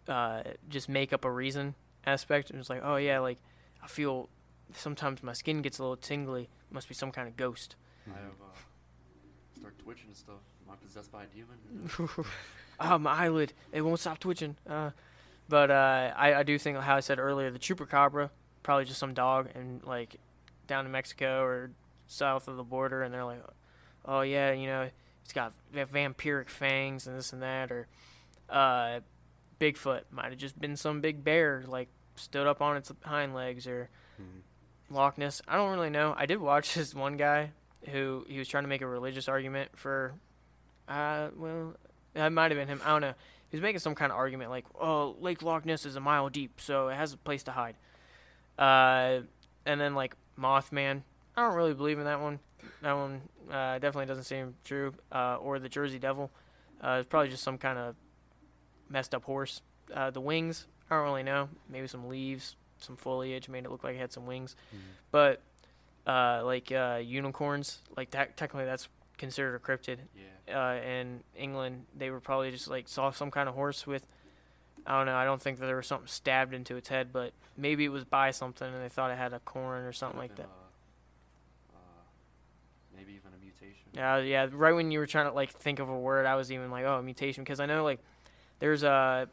uh, 0.08 0.42
just 0.68 0.88
make 0.88 1.12
up 1.12 1.24
a 1.24 1.30
reason 1.30 1.76
aspect. 2.04 2.50
And 2.50 2.58
it's 2.58 2.68
like, 2.68 2.82
oh, 2.82 2.96
yeah, 2.96 3.20
like, 3.20 3.38
I 3.82 3.86
feel 3.86 4.28
sometimes 4.74 5.22
my 5.22 5.32
skin 5.32 5.62
gets 5.62 5.78
a 5.78 5.82
little 5.82 5.96
tingly. 5.96 6.48
Must 6.70 6.88
be 6.88 6.94
some 6.94 7.10
kind 7.12 7.28
of 7.28 7.36
ghost. 7.36 7.76
I 8.06 8.10
have 8.18 8.24
uh, 8.42 9.58
start 9.58 9.78
twitching 9.78 10.08
and 10.08 10.16
stuff. 10.16 10.36
Am 10.66 10.74
I 10.74 10.76
possessed 10.84 11.10
by 11.12 11.24
a 11.24 11.26
demon? 11.26 12.26
Oh, 12.80 12.96
my 12.96 13.10
eyelid. 13.10 13.54
It 13.72 13.80
won't 13.80 13.98
stop 13.98 14.20
twitching. 14.20 14.54
Uh, 14.68 14.90
But 15.48 15.70
uh, 15.72 16.12
I, 16.16 16.34
I 16.34 16.42
do 16.44 16.56
think, 16.58 16.78
how 16.78 16.94
I 16.94 17.00
said 17.00 17.18
earlier, 17.18 17.50
the 17.50 17.58
chupacabra, 17.58 18.30
probably 18.62 18.84
just 18.84 19.00
some 19.00 19.14
dog 19.14 19.48
and 19.54 19.82
like 19.82 20.16
down 20.68 20.86
in 20.86 20.92
Mexico 20.92 21.42
or 21.42 21.70
south 22.06 22.46
of 22.46 22.56
the 22.56 22.62
border, 22.62 23.02
and 23.02 23.12
they're 23.12 23.24
like, 23.24 23.42
oh 24.04 24.20
yeah, 24.20 24.52
you 24.52 24.66
know, 24.68 24.88
it's 25.24 25.32
got 25.32 25.54
vampiric 25.74 26.48
fangs 26.50 27.06
and 27.08 27.16
this 27.18 27.32
and 27.32 27.42
that, 27.42 27.72
or 27.72 27.88
uh, 28.48 29.00
Bigfoot 29.58 30.02
might 30.12 30.26
have 30.30 30.38
just 30.38 30.60
been 30.60 30.76
some 30.76 31.00
big 31.00 31.24
bear 31.24 31.64
like 31.66 31.88
stood 32.18 32.46
up 32.46 32.60
on 32.60 32.76
its 32.76 32.92
hind 33.04 33.34
legs, 33.34 33.66
or 33.66 33.88
Mhm. 34.20 34.42
Loch 34.90 35.16
Ness. 35.18 35.40
I 35.48 35.56
don't 35.56 35.70
really 35.72 35.90
know. 35.90 36.14
I 36.16 36.26
did 36.26 36.38
watch 36.40 36.74
this 36.74 36.94
one 36.94 37.16
guy 37.16 37.52
who 37.90 38.24
he 38.28 38.38
was 38.38 38.48
trying 38.48 38.64
to 38.64 38.68
make 38.68 38.82
a 38.82 38.86
religious 38.86 39.28
argument 39.28 39.70
for, 39.78 40.14
uh, 40.88 41.28
well, 41.36 41.74
that 42.14 42.30
might 42.32 42.50
have 42.50 42.58
been 42.58 42.68
him. 42.68 42.80
I 42.84 42.88
don't 42.90 43.00
know. 43.02 43.14
He 43.50 43.56
was 43.56 43.62
making 43.62 43.78
some 43.78 43.94
kind 43.94 44.10
of 44.12 44.18
argument 44.18 44.50
like, 44.50 44.66
oh, 44.78 45.16
Lake 45.20 45.42
Loch 45.42 45.64
Ness 45.64 45.86
is 45.86 45.96
a 45.96 46.00
mile 46.00 46.28
deep, 46.28 46.60
so 46.60 46.88
it 46.88 46.96
has 46.96 47.12
a 47.12 47.16
place 47.16 47.42
to 47.44 47.52
hide. 47.52 47.76
Uh, 48.58 49.20
and 49.64 49.80
then 49.80 49.94
like 49.94 50.16
Mothman. 50.38 51.02
I 51.36 51.42
don't 51.46 51.54
really 51.54 51.74
believe 51.74 51.98
in 51.98 52.04
that 52.04 52.20
one. 52.20 52.40
That 52.82 52.92
one 52.94 53.22
uh, 53.50 53.74
definitely 53.78 54.06
doesn't 54.06 54.24
seem 54.24 54.54
true. 54.64 54.92
Uh, 55.12 55.36
or 55.36 55.58
the 55.58 55.68
Jersey 55.68 55.98
Devil. 55.98 56.30
Uh, 56.82 56.98
it's 57.00 57.08
probably 57.08 57.28
just 57.28 57.42
some 57.42 57.58
kind 57.58 57.78
of 57.78 57.94
messed 58.88 59.14
up 59.14 59.24
horse. 59.24 59.62
Uh, 59.94 60.10
the 60.10 60.20
wings, 60.20 60.66
I 60.90 60.94
don't 60.96 61.04
really 61.04 61.22
know. 61.22 61.48
Maybe 61.68 61.86
some 61.86 62.08
leaves, 62.08 62.56
some 62.78 62.96
foliage 62.96 63.48
made 63.48 63.64
it 63.64 63.70
look 63.70 63.84
like 63.84 63.96
it 63.96 63.98
had 63.98 64.12
some 64.12 64.26
wings. 64.26 64.56
Mhm. 64.74 64.78
But 65.10 65.42
uh, 66.06 66.42
like 66.44 66.72
uh, 66.72 67.00
unicorns, 67.04 67.80
like 67.96 68.10
that, 68.12 68.36
technically 68.36 68.64
that's 68.64 68.88
considered 69.18 69.54
a 69.54 69.58
cryptid. 69.58 69.98
Yeah. 70.16 70.58
Uh, 70.58 70.74
in 70.76 71.20
England, 71.36 71.84
they 71.96 72.10
were 72.10 72.20
probably 72.20 72.50
just 72.50 72.68
like 72.68 72.88
saw 72.88 73.10
some 73.10 73.30
kind 73.30 73.48
of 73.48 73.54
horse 73.54 73.86
with. 73.86 74.06
I 74.86 74.96
don't 74.96 75.04
know. 75.06 75.16
I 75.16 75.26
don't 75.26 75.42
think 75.42 75.58
that 75.58 75.66
there 75.66 75.76
was 75.76 75.86
something 75.86 76.06
stabbed 76.06 76.54
into 76.54 76.76
its 76.76 76.88
head, 76.88 77.12
but 77.12 77.32
maybe 77.58 77.84
it 77.84 77.90
was 77.90 78.04
by 78.04 78.30
something 78.30 78.66
and 78.66 78.82
they 78.82 78.88
thought 78.88 79.10
it 79.10 79.18
had 79.18 79.34
a 79.34 79.40
corn 79.40 79.84
or 79.84 79.92
something 79.92 80.18
like 80.18 80.34
that. 80.36 80.46
Uh, 80.46 81.74
uh, 81.76 81.76
maybe 82.96 83.12
even 83.12 83.32
a 83.34 83.42
mutation. 83.44 83.84
Yeah, 83.92 84.16
yeah. 84.18 84.46
Right 84.50 84.72
when 84.72 84.90
you 84.90 84.98
were 85.00 85.06
trying 85.06 85.26
to 85.26 85.32
like 85.32 85.50
think 85.50 85.78
of 85.78 85.90
a 85.90 85.98
word, 85.98 86.24
I 86.24 86.36
was 86.36 86.50
even 86.50 86.70
like, 86.70 86.86
oh, 86.86 87.02
mutation, 87.02 87.44
because 87.44 87.60
I 87.60 87.66
know 87.66 87.84
like 87.84 88.00
there's 88.60 88.82
a. 88.82 89.28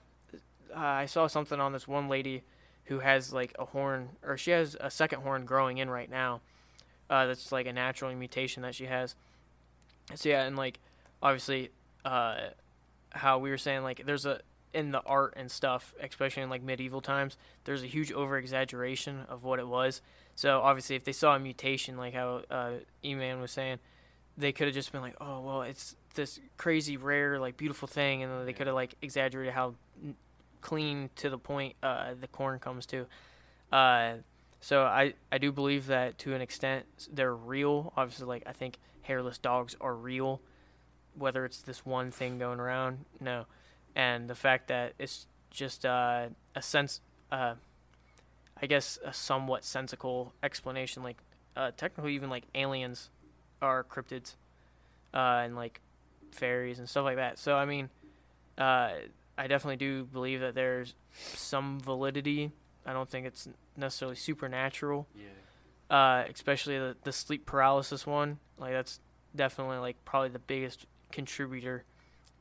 Uh, 0.76 0.80
I 0.80 1.06
saw 1.06 1.28
something 1.28 1.60
on 1.60 1.72
this 1.72 1.88
one 1.88 2.10
lady 2.10 2.44
who 2.86 3.00
has 3.00 3.34
like 3.34 3.56
a 3.58 3.66
horn, 3.66 4.10
or 4.24 4.38
she 4.38 4.52
has 4.52 4.76
a 4.80 4.92
second 4.92 5.22
horn 5.22 5.46
growing 5.46 5.78
in 5.78 5.90
right 5.90 6.10
now. 6.10 6.42
Uh, 7.10 7.28
that's 7.28 7.52
like 7.52 7.68
a 7.68 7.74
natural 7.74 8.14
mutation 8.16 8.64
that 8.64 8.76
she 8.76 8.86
has. 8.86 9.16
So 10.16 10.30
yeah, 10.30 10.44
and 10.44 10.56
like 10.56 10.80
obviously, 11.22 11.70
uh, 12.04 12.50
how 13.12 13.40
we 13.40 13.50
were 13.50 13.58
saying 13.58 13.84
like 13.84 14.06
there's 14.06 14.26
a 14.26 14.42
in 14.74 14.92
the 14.92 15.02
art 15.04 15.34
and 15.38 15.50
stuff, 15.50 15.96
especially 16.02 16.44
in 16.44 16.50
like 16.50 16.62
medieval 16.62 17.00
times, 17.00 17.38
there's 17.64 17.82
a 17.82 17.88
huge 17.88 18.12
over 18.12 18.38
exaggeration 18.38 19.22
of 19.30 19.44
what 19.44 19.58
it 19.58 19.68
was. 19.68 20.02
So 20.36 20.60
obviously, 20.60 20.98
if 20.98 21.06
they 21.06 21.14
saw 21.14 21.36
a 21.36 21.40
mutation, 21.40 21.96
like 21.96 22.14
how 22.14 22.42
uh, 22.52 22.72
E-Man 23.04 23.40
was 23.40 23.52
saying, 23.52 23.80
they 24.38 24.52
could 24.52 24.68
have 24.68 24.76
just 24.76 24.92
been 24.92 25.02
like, 25.02 25.16
oh 25.22 25.40
well, 25.40 25.62
it's 25.62 25.96
this 26.16 26.40
crazy 26.58 26.98
rare 26.98 27.40
like 27.40 27.56
beautiful 27.56 27.88
thing, 27.88 28.22
and 28.22 28.32
then 28.32 28.46
they 28.46 28.54
could 28.54 28.68
have 28.68 28.76
like 28.76 28.96
exaggerated 29.02 29.54
how 29.54 29.76
clean 30.66 31.12
to 31.16 31.30
the 31.30 31.38
point 31.38 31.76
uh, 31.84 32.16
the 32.20 32.28
corn 32.28 32.58
comes 32.58 32.88
to. 32.88 33.06
Uh, 33.72 34.14
so 34.60 34.82
I 34.82 35.14
I 35.32 35.38
do 35.38 35.52
believe 35.52 35.86
that 35.88 36.18
to 36.20 36.34
an 36.34 36.42
extent 36.42 36.86
they're 37.14 37.36
real. 37.36 37.94
Obviously, 37.96 38.26
like 38.26 38.42
I 38.48 38.52
think 38.52 38.80
hairless 39.04 39.38
dogs 39.38 39.76
are 39.80 39.94
real, 39.94 40.42
whether 41.16 41.46
it's 41.46 41.62
this 41.62 41.86
one 41.86 42.10
thing 42.10 42.40
going 42.40 42.60
around, 42.60 43.06
no, 43.20 43.46
and 43.96 44.28
the 44.28 44.34
fact 44.34 44.68
that 44.70 44.94
it's 44.98 45.28
just 45.52 45.86
uh, 45.86 46.30
a 46.56 46.62
sense, 46.64 47.00
uh, 47.32 47.54
I 48.60 48.66
guess 48.66 48.98
a 49.06 49.14
somewhat 49.14 49.64
sensical 49.64 50.34
explanation. 50.42 51.04
Like 51.04 51.18
uh, 51.56 51.72
technically, 51.78 52.16
even 52.16 52.32
like 52.32 52.46
aliens 52.56 53.12
are 53.62 53.84
cryptids, 53.84 54.34
uh, 55.14 55.44
and 55.46 55.56
like 55.56 55.80
fairies 56.32 56.80
and 56.80 56.90
stuff 56.90 57.06
like 57.06 57.18
that. 57.18 57.38
So 57.38 57.56
I 57.56 57.66
mean, 57.66 57.92
uh, 58.58 58.94
I 59.38 59.48
definitely 59.48 59.78
do 59.78 60.06
believe 60.06 60.40
that 60.42 60.56
there's 60.56 60.96
some 61.14 61.80
validity. 61.80 62.52
I 62.86 62.94
don't 62.94 63.10
think 63.10 63.26
it's 63.26 63.48
necessarily 63.76 64.16
supernatural, 64.16 65.08
Yeah. 65.16 65.96
uh, 65.96 66.26
especially 66.34 66.78
the 66.78 66.96
the 67.04 67.12
sleep 67.12 67.46
paralysis 67.46 68.06
one. 68.08 68.40
Like 68.58 68.72
that's 68.72 69.00
definitely 69.36 69.78
like 69.78 69.98
probably 70.06 70.30
the 70.30 70.40
biggest 70.40 70.86
contributor 71.12 71.84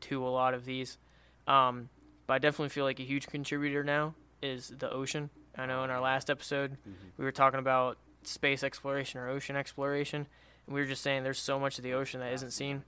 to 0.02 0.24
a 0.26 0.28
lot 0.28 0.54
of 0.54 0.64
these. 0.64 0.98
Um, 1.46 1.88
but 2.26 2.34
I 2.34 2.38
definitely 2.38 2.68
feel 2.70 2.84
like 2.84 3.00
a 3.00 3.04
huge 3.04 3.26
contributor 3.26 3.82
now 3.82 4.14
is 4.42 4.72
the 4.78 4.90
ocean. 4.90 5.30
I 5.56 5.66
know 5.66 5.84
in 5.84 5.90
our 5.90 6.00
last 6.00 6.30
episode 6.30 6.72
Mhm. 6.86 6.94
we 7.16 7.24
were 7.24 7.32
talking 7.32 7.58
about 7.60 7.98
space 8.22 8.62
exploration 8.62 9.20
or 9.20 9.28
ocean 9.28 9.56
exploration, 9.56 10.26
and 10.66 10.74
we 10.74 10.80
were 10.80 10.86
just 10.86 11.02
saying 11.02 11.22
there's 11.24 11.38
so 11.38 11.58
much 11.58 11.78
of 11.78 11.84
the 11.84 11.92
ocean 11.92 12.20
that 12.20 12.32
isn't 12.32 12.50
seen. 12.52 12.84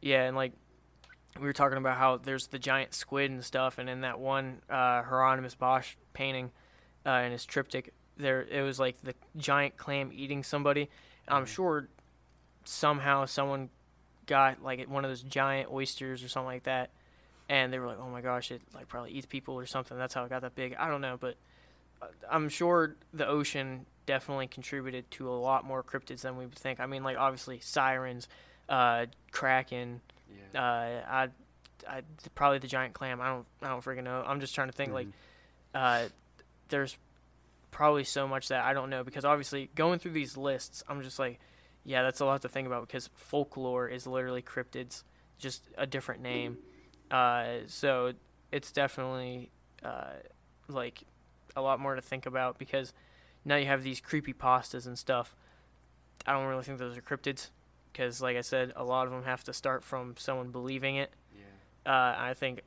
Yeah, 0.00 0.24
and 0.24 0.36
like 0.36 0.52
we 1.38 1.46
were 1.46 1.52
talking 1.52 1.78
about 1.78 1.96
how 1.96 2.16
there's 2.16 2.48
the 2.48 2.58
giant 2.58 2.94
squid 2.94 3.30
and 3.30 3.44
stuff, 3.44 3.78
and 3.78 3.88
in 3.88 4.00
that 4.00 4.18
one 4.18 4.62
uh, 4.68 5.02
Hieronymus 5.02 5.54
Bosch 5.54 5.96
painting 6.12 6.50
uh, 7.06 7.22
in 7.24 7.32
his 7.32 7.44
triptych, 7.44 7.92
there 8.16 8.42
it 8.42 8.62
was 8.62 8.78
like 8.80 9.00
the 9.02 9.14
giant 9.36 9.76
clam 9.76 10.10
eating 10.12 10.42
somebody. 10.42 10.88
And 11.26 11.36
I'm 11.36 11.44
Mhm. 11.44 11.48
sure 11.54 11.88
somehow 12.64 13.24
someone 13.26 13.70
got 14.26 14.62
like 14.62 14.86
one 14.88 15.04
of 15.04 15.10
those 15.10 15.22
giant 15.22 15.70
oysters 15.70 16.22
or 16.22 16.28
something 16.28 16.46
like 16.46 16.64
that, 16.64 16.90
and 17.48 17.72
they 17.72 17.78
were 17.78 17.86
like, 17.86 17.98
"Oh 17.98 18.08
my 18.10 18.20
gosh, 18.20 18.50
it 18.50 18.62
like 18.74 18.88
probably 18.88 19.12
eats 19.12 19.26
people 19.26 19.54
or 19.54 19.66
something." 19.66 19.96
That's 19.96 20.14
how 20.14 20.24
it 20.24 20.28
got 20.30 20.42
that 20.42 20.54
big. 20.54 20.74
I 20.78 20.88
don't 20.88 21.00
know, 21.00 21.16
but 21.18 21.36
uh, 22.02 22.06
I'm 22.30 22.48
sure 22.48 22.96
the 23.12 23.26
ocean 23.26 23.86
definitely 24.06 24.48
contributed 24.48 25.10
to 25.12 25.28
a 25.28 25.34
lot 25.38 25.64
more 25.64 25.82
cryptids 25.82 26.22
than 26.22 26.36
we 26.36 26.44
would 26.44 26.58
think. 26.58 26.80
I 26.80 26.86
mean, 26.86 27.02
like 27.04 27.16
obviously 27.16 27.60
sirens, 27.60 28.28
uh, 28.68 29.06
kraken, 29.30 30.00
Yeah. 30.54 30.60
uh, 30.60 31.10
I, 31.10 31.28
I 31.88 32.02
probably 32.34 32.58
the 32.58 32.66
giant 32.68 32.94
clam. 32.94 33.20
I 33.20 33.28
don't, 33.28 33.46
I 33.62 33.68
don't 33.68 33.82
freaking 33.84 34.04
know. 34.04 34.22
I'm 34.26 34.40
just 34.40 34.54
trying 34.54 34.68
to 34.68 34.72
think 34.76 34.92
like, 34.92 35.06
Mhm. 35.08 35.12
uh, 35.74 36.08
there's 36.68 36.96
probably 37.70 38.04
so 38.04 38.26
much 38.28 38.48
that 38.48 38.64
I 38.64 38.72
don't 38.72 38.90
know 38.90 39.04
because 39.04 39.24
obviously 39.24 39.70
going 39.74 39.98
through 39.98 40.12
these 40.12 40.36
lists, 40.36 40.82
I'm 40.88 41.02
just 41.02 41.18
like, 41.18 41.38
yeah, 41.84 42.02
that's 42.02 42.20
a 42.20 42.24
lot 42.26 42.42
to 42.42 42.48
think 42.48 42.66
about 42.66 42.86
because 42.86 43.08
folklore 43.14 43.88
is 43.88 44.06
literally 44.06 44.42
cryptids, 44.42 45.02
just 45.38 45.68
a 45.78 45.86
different 45.86 46.20
name. 46.20 46.58
Uh, 47.10 47.60
so 47.66 48.12
it's 48.52 48.70
definitely 48.72 49.50
uh, 49.82 50.12
like 50.68 51.02
a 51.56 51.60
lot 51.62 51.80
more 51.80 51.94
to 51.94 52.02
think 52.02 52.26
about 52.26 52.58
because 52.58 52.92
now 53.44 53.56
you 53.56 53.66
have 53.66 53.82
these 53.82 54.00
creepy 54.00 54.34
pastas 54.34 54.86
and 54.86 54.98
stuff. 54.98 55.34
I 56.26 56.32
don't 56.32 56.46
really 56.46 56.62
think 56.64 56.78
those 56.78 56.96
are 56.96 57.00
cryptids 57.02 57.48
because, 57.92 58.20
like 58.20 58.36
I 58.36 58.40
said, 58.42 58.72
a 58.76 58.84
lot 58.84 59.06
of 59.06 59.12
them 59.12 59.24
have 59.24 59.44
to 59.44 59.52
start 59.52 59.84
from 59.84 60.14
someone 60.16 60.50
believing 60.50 60.96
it. 60.96 61.10
Yeah. 61.34 61.92
Uh, 61.92 62.14
I 62.18 62.34
think, 62.34 62.62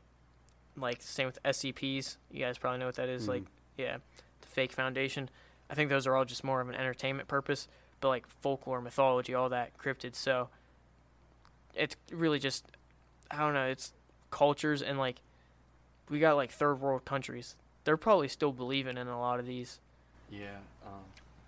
like, 0.75 1.01
same 1.01 1.27
with 1.27 1.41
SCPs. 1.43 2.17
You 2.31 2.39
guys 2.39 2.57
probably 2.57 2.79
know 2.79 2.85
what 2.85 2.95
that 2.95 3.09
is. 3.09 3.27
Like, 3.27 3.43
yeah, 3.77 3.97
the 4.41 4.47
fake 4.47 4.71
foundation. 4.71 5.29
I 5.69 5.75
think 5.75 5.89
those 5.89 6.05
are 6.05 6.15
all 6.15 6.25
just 6.25 6.43
more 6.43 6.61
of 6.61 6.69
an 6.69 6.75
entertainment 6.75 7.27
purpose. 7.27 7.67
But 7.99 8.09
like 8.09 8.27
folklore, 8.27 8.81
mythology, 8.81 9.33
all 9.33 9.47
that 9.49 9.77
cryptid. 9.77 10.13
So 10.13 10.49
it's 11.73 11.95
really 12.11 12.37
just, 12.37 12.65
I 13.31 13.37
don't 13.37 13.53
know. 13.53 13.67
It's 13.67 13.93
cultures 14.29 14.81
and 14.81 14.99
like, 14.99 15.21
we 16.09 16.19
got 16.19 16.35
like 16.35 16.51
third 16.51 16.81
world 16.81 17.05
countries. 17.05 17.55
They're 17.85 17.95
probably 17.95 18.27
still 18.27 18.51
believing 18.51 18.97
in 18.97 19.07
a 19.07 19.19
lot 19.19 19.39
of 19.39 19.45
these. 19.45 19.79
Yeah. 20.29 20.57
Um, 20.85 20.99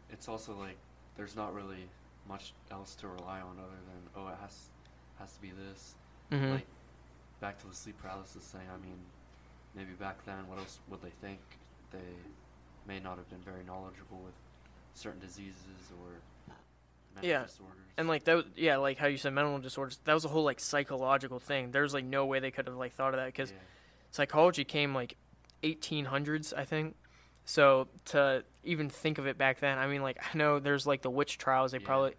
it's 0.10 0.30
also 0.30 0.56
like 0.56 0.78
there's 1.18 1.36
not 1.36 1.54
really 1.54 1.90
much 2.28 2.54
else 2.72 2.96
to 2.96 3.08
rely 3.08 3.40
on 3.40 3.58
other 3.60 3.80
than 3.88 4.02
oh 4.16 4.28
it 4.30 4.38
has 4.42 4.70
has 5.20 5.34
to 5.34 5.42
be 5.42 5.52
this. 5.52 5.96
Mm-hmm. 6.32 6.52
Like 6.54 6.68
back 7.40 7.60
to 7.60 7.68
the 7.68 7.76
sleep 7.76 7.96
paralysis 8.02 8.44
thing. 8.44 8.62
I 8.74 8.78
mean, 8.86 8.98
maybe 9.76 9.92
back 10.00 10.26
then, 10.26 10.48
what 10.48 10.58
else 10.58 10.80
would 10.90 11.02
they 11.02 11.12
think? 11.22 11.40
They 11.92 12.00
may 12.88 13.00
not 13.00 13.18
have 13.18 13.30
been 13.30 13.40
very 13.40 13.64
knowledgeable 13.66 14.22
with 14.24 14.34
certain 14.94 15.20
diseases 15.20 15.92
or 16.02 16.20
mental 17.14 17.30
Yeah, 17.30 17.44
disorders. 17.44 17.76
And 17.98 18.08
like 18.08 18.24
that, 18.26 18.46
yeah, 18.56 18.78
like 18.78 18.98
how 18.98 19.08
you 19.08 19.18
said 19.18 19.34
mental 19.34 19.58
disorders. 19.60 20.00
That 20.06 20.14
was 20.14 20.26
a 20.26 20.30
whole 20.30 20.44
like 20.44 20.60
psychological 20.60 21.40
thing. 21.40 21.72
There's 21.72 21.94
like 21.94 22.06
no 22.06 22.26
way 22.26 22.40
they 22.40 22.52
could 22.52 22.68
have 22.68 22.76
like 22.76 22.94
thought 22.94 23.14
of 23.14 23.20
that 23.20 23.28
because 23.28 23.52
yeah. 23.52 23.58
psychology 24.12 24.64
came 24.64 24.94
like 24.94 25.16
1800s, 25.64 26.54
I 26.56 26.66
think. 26.66 26.96
So 27.46 27.88
to 28.06 28.44
even 28.66 28.90
think 28.90 29.18
of 29.18 29.28
it 29.28 29.38
back 29.38 29.60
then, 29.60 29.78
I 29.78 29.88
mean, 29.88 30.02
like 30.02 30.18
I 30.22 30.38
know 30.38 30.60
there's 30.60 30.86
like 30.88 31.02
the 31.02 31.10
witch 31.10 31.38
trials. 31.38 31.72
They 31.72 31.78
Yeah. 31.80 31.86
probably, 31.86 32.14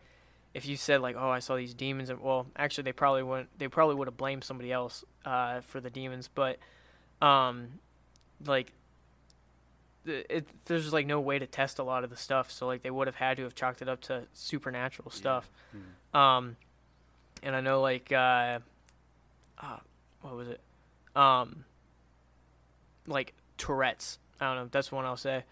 if 0.54 0.66
you 0.66 0.76
said 0.76 1.00
like, 1.00 1.16
oh, 1.16 1.28
I 1.30 1.38
saw 1.40 1.56
these 1.56 1.74
demons, 1.74 2.08
and 2.10 2.20
well, 2.20 2.46
actually 2.56 2.84
they 2.84 2.92
probably 2.92 3.22
wouldn't. 3.22 3.58
They 3.58 3.68
probably 3.68 3.94
would 3.96 4.08
have 4.08 4.16
blamed 4.16 4.44
somebody 4.44 4.72
else 4.72 5.04
uh, 5.24 5.60
for 5.62 5.80
the 5.80 5.90
demons, 5.90 6.28
but 6.34 6.58
um, 7.20 7.80
like. 8.44 8.72
It, 10.08 10.46
there's 10.66 10.92
like 10.92 11.04
no 11.04 11.18
way 11.18 11.40
to 11.40 11.48
test 11.48 11.80
a 11.80 11.82
lot 11.82 12.04
of 12.04 12.10
the 12.10 12.16
stuff, 12.16 12.52
so 12.52 12.68
like 12.68 12.82
they 12.82 12.92
would 12.92 13.08
have 13.08 13.16
had 13.16 13.38
to 13.38 13.42
have 13.42 13.56
chalked 13.56 13.82
it 13.82 13.88
up 13.88 14.00
to 14.02 14.22
supernatural 14.34 15.10
Yeah. 15.12 15.18
stuff. 15.18 15.50
Mhm. 16.14 16.16
Um, 16.16 16.56
and 17.42 17.56
I 17.56 17.60
know 17.60 17.80
like 17.80 18.12
uh, 18.12 18.60
uh, 19.58 19.78
what 20.20 20.36
was 20.36 20.46
it? 20.46 20.60
Um, 21.16 21.64
like 23.08 23.34
Tourette's. 23.58 24.20
I 24.40 24.46
don't 24.54 24.56
know. 24.64 24.68
That's 24.70 24.92
one 24.92 25.04
I'll 25.04 25.16
say. 25.16 25.42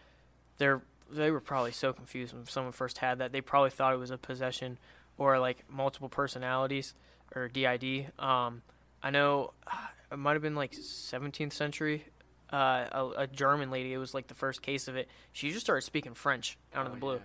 They're 0.59 0.83
they 1.11 1.31
were 1.31 1.41
probably 1.41 1.73
so 1.73 1.93
confused 1.93 2.33
when 2.35 2.47
someone 2.47 2.73
first 2.73 2.99
had 2.99 3.19
that. 3.19 3.33
They 3.33 3.41
probably 3.41 3.71
thought 3.71 3.93
it 3.93 3.99
was 3.99 4.11
a 4.11 4.19
possession 4.19 4.79
or 5.19 5.39
like 5.39 5.65
multiple 5.69 6.09
personalities 6.09 6.95
or 7.35 7.49
DID. 7.49 8.11
Um, 8.19 8.63
I 9.03 9.11
know 9.11 9.53
it 10.13 10.17
might 10.19 10.33
have 10.33 10.43
been 10.43 10.55
like 10.57 10.73
17th 10.73 11.53
century. 11.53 12.05
Uh, 12.53 12.87
a, 12.93 13.23
a 13.23 13.27
German 13.27 13.71
lady. 13.71 13.93
It 13.93 13.99
was 13.99 14.15
like 14.15 14.29
the 14.29 14.35
first 14.35 14.63
case 14.63 14.87
of 14.87 14.97
it. 14.97 15.09
She 15.33 15.51
just 15.51 15.65
started 15.65 15.83
speaking 15.83 16.15
French 16.15 16.57
out 16.75 16.87
of 16.87 16.93
Oh, 16.93 16.95
the 16.95 17.01
blue. 17.01 17.15
yeah. 17.15 17.21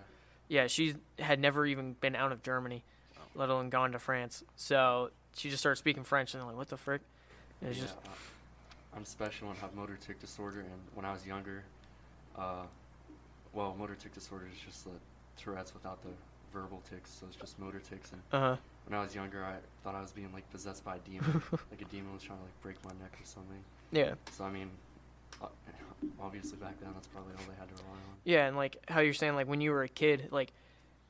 Yeah, 0.61 0.67
she 0.67 0.95
had 1.19 1.39
never 1.39 1.65
even 1.67 1.93
been 1.93 2.15
out 2.15 2.31
of 2.31 2.41
Germany, 2.41 2.83
let 3.35 3.49
alone 3.49 3.69
gone 3.69 3.91
to 3.91 3.99
France. 3.99 4.43
So 4.55 5.11
she 5.35 5.49
just 5.51 5.59
started 5.61 5.75
speaking 5.75 6.03
French, 6.03 6.33
and 6.33 6.41
they're 6.41 6.47
like, 6.47 6.57
"What 6.57 6.69
the 6.69 6.77
frick?" 6.77 7.01
It's 7.61 7.77
yeah, 7.77 7.83
just 7.83 7.95
uh, 7.97 8.09
I'm 8.95 9.05
special 9.05 9.49
and 9.51 9.59
have 9.59 9.75
motor 9.75 9.95
tic 10.03 10.19
disorder, 10.19 10.61
and 10.61 10.69
when 10.95 11.05
I 11.05 11.11
was 11.13 11.27
younger, 11.27 11.63
uh, 12.35 12.63
well, 13.53 13.75
motor 13.77 13.95
tic 13.95 14.13
disorder 14.13 14.45
is 14.53 14.59
just 14.59 14.85
the 14.85 14.91
Tourette's 15.37 15.73
without 15.73 16.01
the 16.03 16.09
verbal 16.53 16.81
tics, 16.89 17.11
so 17.11 17.25
it's 17.27 17.35
just 17.35 17.57
motor 17.59 17.79
tics. 17.79 18.11
And 18.11 18.21
uh 18.31 18.39
huh. 18.39 18.55
when 18.87 18.99
I 18.99 19.03
was 19.03 19.13
younger, 19.15 19.43
I 19.43 19.55
thought 19.83 19.95
I 19.95 20.01
was 20.01 20.11
being 20.11 20.31
like 20.33 20.49
possessed 20.51 20.83
by 20.83 20.95
a 20.97 20.99
demon, 20.99 21.41
like 21.71 21.81
a 21.81 21.85
demon 21.85 22.13
was 22.13 22.23
trying 22.23 22.39
to 22.39 22.43
like 22.45 22.61
break 22.61 22.83
my 22.83 22.91
neck 23.01 23.13
or 23.21 23.25
something. 23.25 23.63
Yeah, 23.91 24.13
So 24.31 24.43
I 24.43 24.51
mean, 24.51 24.69
obviously 26.21 26.57
back 26.57 26.79
then 26.79 26.89
that's 26.93 27.07
probably 27.07 27.33
all 27.33 27.43
they 27.47 27.55
had 27.59 27.67
to 27.69 27.75
rely 27.83 27.95
on. 27.95 28.15
yeah, 28.23 28.47
and 28.47 28.55
like 28.55 28.77
how 28.87 28.99
you're 29.01 29.13
saying, 29.13 29.35
like 29.35 29.47
when 29.47 29.61
you 29.61 29.71
were 29.71 29.83
a 29.83 29.87
kid, 29.89 30.27
like 30.31 30.53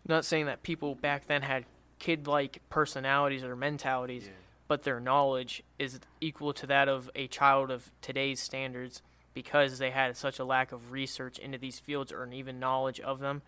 not 0.08 0.26
saying 0.26 0.46
that 0.46 0.64
people 0.64 0.96
back 0.96 1.28
then 1.28 1.42
had 1.42 1.66
kid-like 2.00 2.62
personalities 2.70 3.44
or 3.44 3.56
mentalities, 3.56 4.24
Yeah. 4.26 4.32
but 4.68 4.84
their 4.84 5.00
knowledge 5.00 5.64
is 5.78 6.00
equal 6.22 6.54
to 6.54 6.68
that 6.68 6.88
of 6.88 7.10
a 7.16 7.28
child 7.28 7.70
of 7.72 7.92
today's 8.02 8.40
standards 8.42 9.02
because 9.34 9.78
they 9.78 9.92
had 9.92 10.18
such 10.18 10.40
a 10.40 10.44
lack 10.46 10.72
of 10.72 10.92
research 10.92 11.38
into 11.40 11.58
these 11.58 11.80
fields 11.80 12.12
or 12.12 12.28
even 12.32 12.60
knowledge 12.60 13.00
of 13.00 13.20
them. 13.20 13.42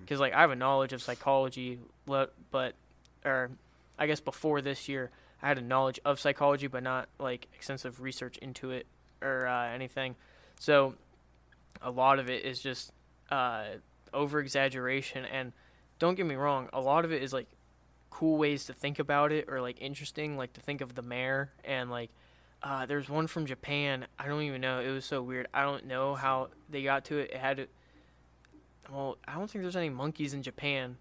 Because 0.00 0.18
like 0.20 0.32
I 0.34 0.40
have 0.40 0.50
a 0.50 0.56
knowledge 0.56 0.92
of 0.92 1.00
psychology, 1.00 1.78
but 2.06 2.34
or 3.24 3.50
I 3.98 4.06
guess 4.06 4.20
before 4.20 4.60
this 4.60 4.88
year 4.88 5.10
I 5.40 5.48
had 5.48 5.58
a 5.58 5.62
knowledge 5.62 6.00
of 6.04 6.18
psychology, 6.18 6.66
but 6.66 6.82
not 6.82 7.08
like 7.18 7.46
extensive 7.54 8.00
research 8.00 8.38
into 8.38 8.72
it 8.72 8.86
or 9.22 9.46
uh, 9.46 9.68
anything. 9.68 10.16
So 10.58 10.94
a 11.80 11.90
lot 11.90 12.18
of 12.18 12.28
it 12.28 12.44
is 12.44 12.60
just 12.60 12.90
uh, 13.30 13.64
over 14.12 14.40
exaggeration, 14.40 15.24
and 15.24 15.52
don't 16.00 16.16
get 16.16 16.26
me 16.26 16.34
wrong, 16.34 16.68
a 16.72 16.80
lot 16.80 17.04
of 17.04 17.12
it 17.12 17.22
is 17.22 17.32
like 17.32 17.46
cool 18.10 18.36
ways 18.36 18.64
to 18.64 18.72
think 18.72 18.98
about 18.98 19.30
it 19.30 19.44
or 19.48 19.60
like 19.60 19.80
interesting, 19.80 20.36
like 20.36 20.54
to 20.54 20.60
think 20.60 20.80
of 20.80 20.94
the 20.94 21.02
mare 21.02 21.52
and 21.64 21.90
like. 21.90 22.10
Uh, 22.62 22.86
there's 22.86 23.08
one 23.08 23.26
from 23.26 23.46
Japan. 23.46 24.06
I 24.18 24.26
don't 24.26 24.42
even 24.42 24.60
know. 24.60 24.80
It 24.80 24.90
was 24.90 25.04
so 25.04 25.22
weird. 25.22 25.46
I 25.54 25.62
don't 25.62 25.86
know 25.86 26.14
how 26.14 26.48
they 26.68 26.82
got 26.82 27.04
to 27.06 27.18
it. 27.18 27.30
It 27.30 27.36
had 27.36 27.58
to, 27.58 27.66
well, 28.90 29.16
I 29.26 29.34
don't 29.34 29.48
think 29.48 29.62
there's 29.62 29.76
any 29.76 29.90
monkeys 29.90 30.34
in 30.34 30.42
Japan, 30.42 30.96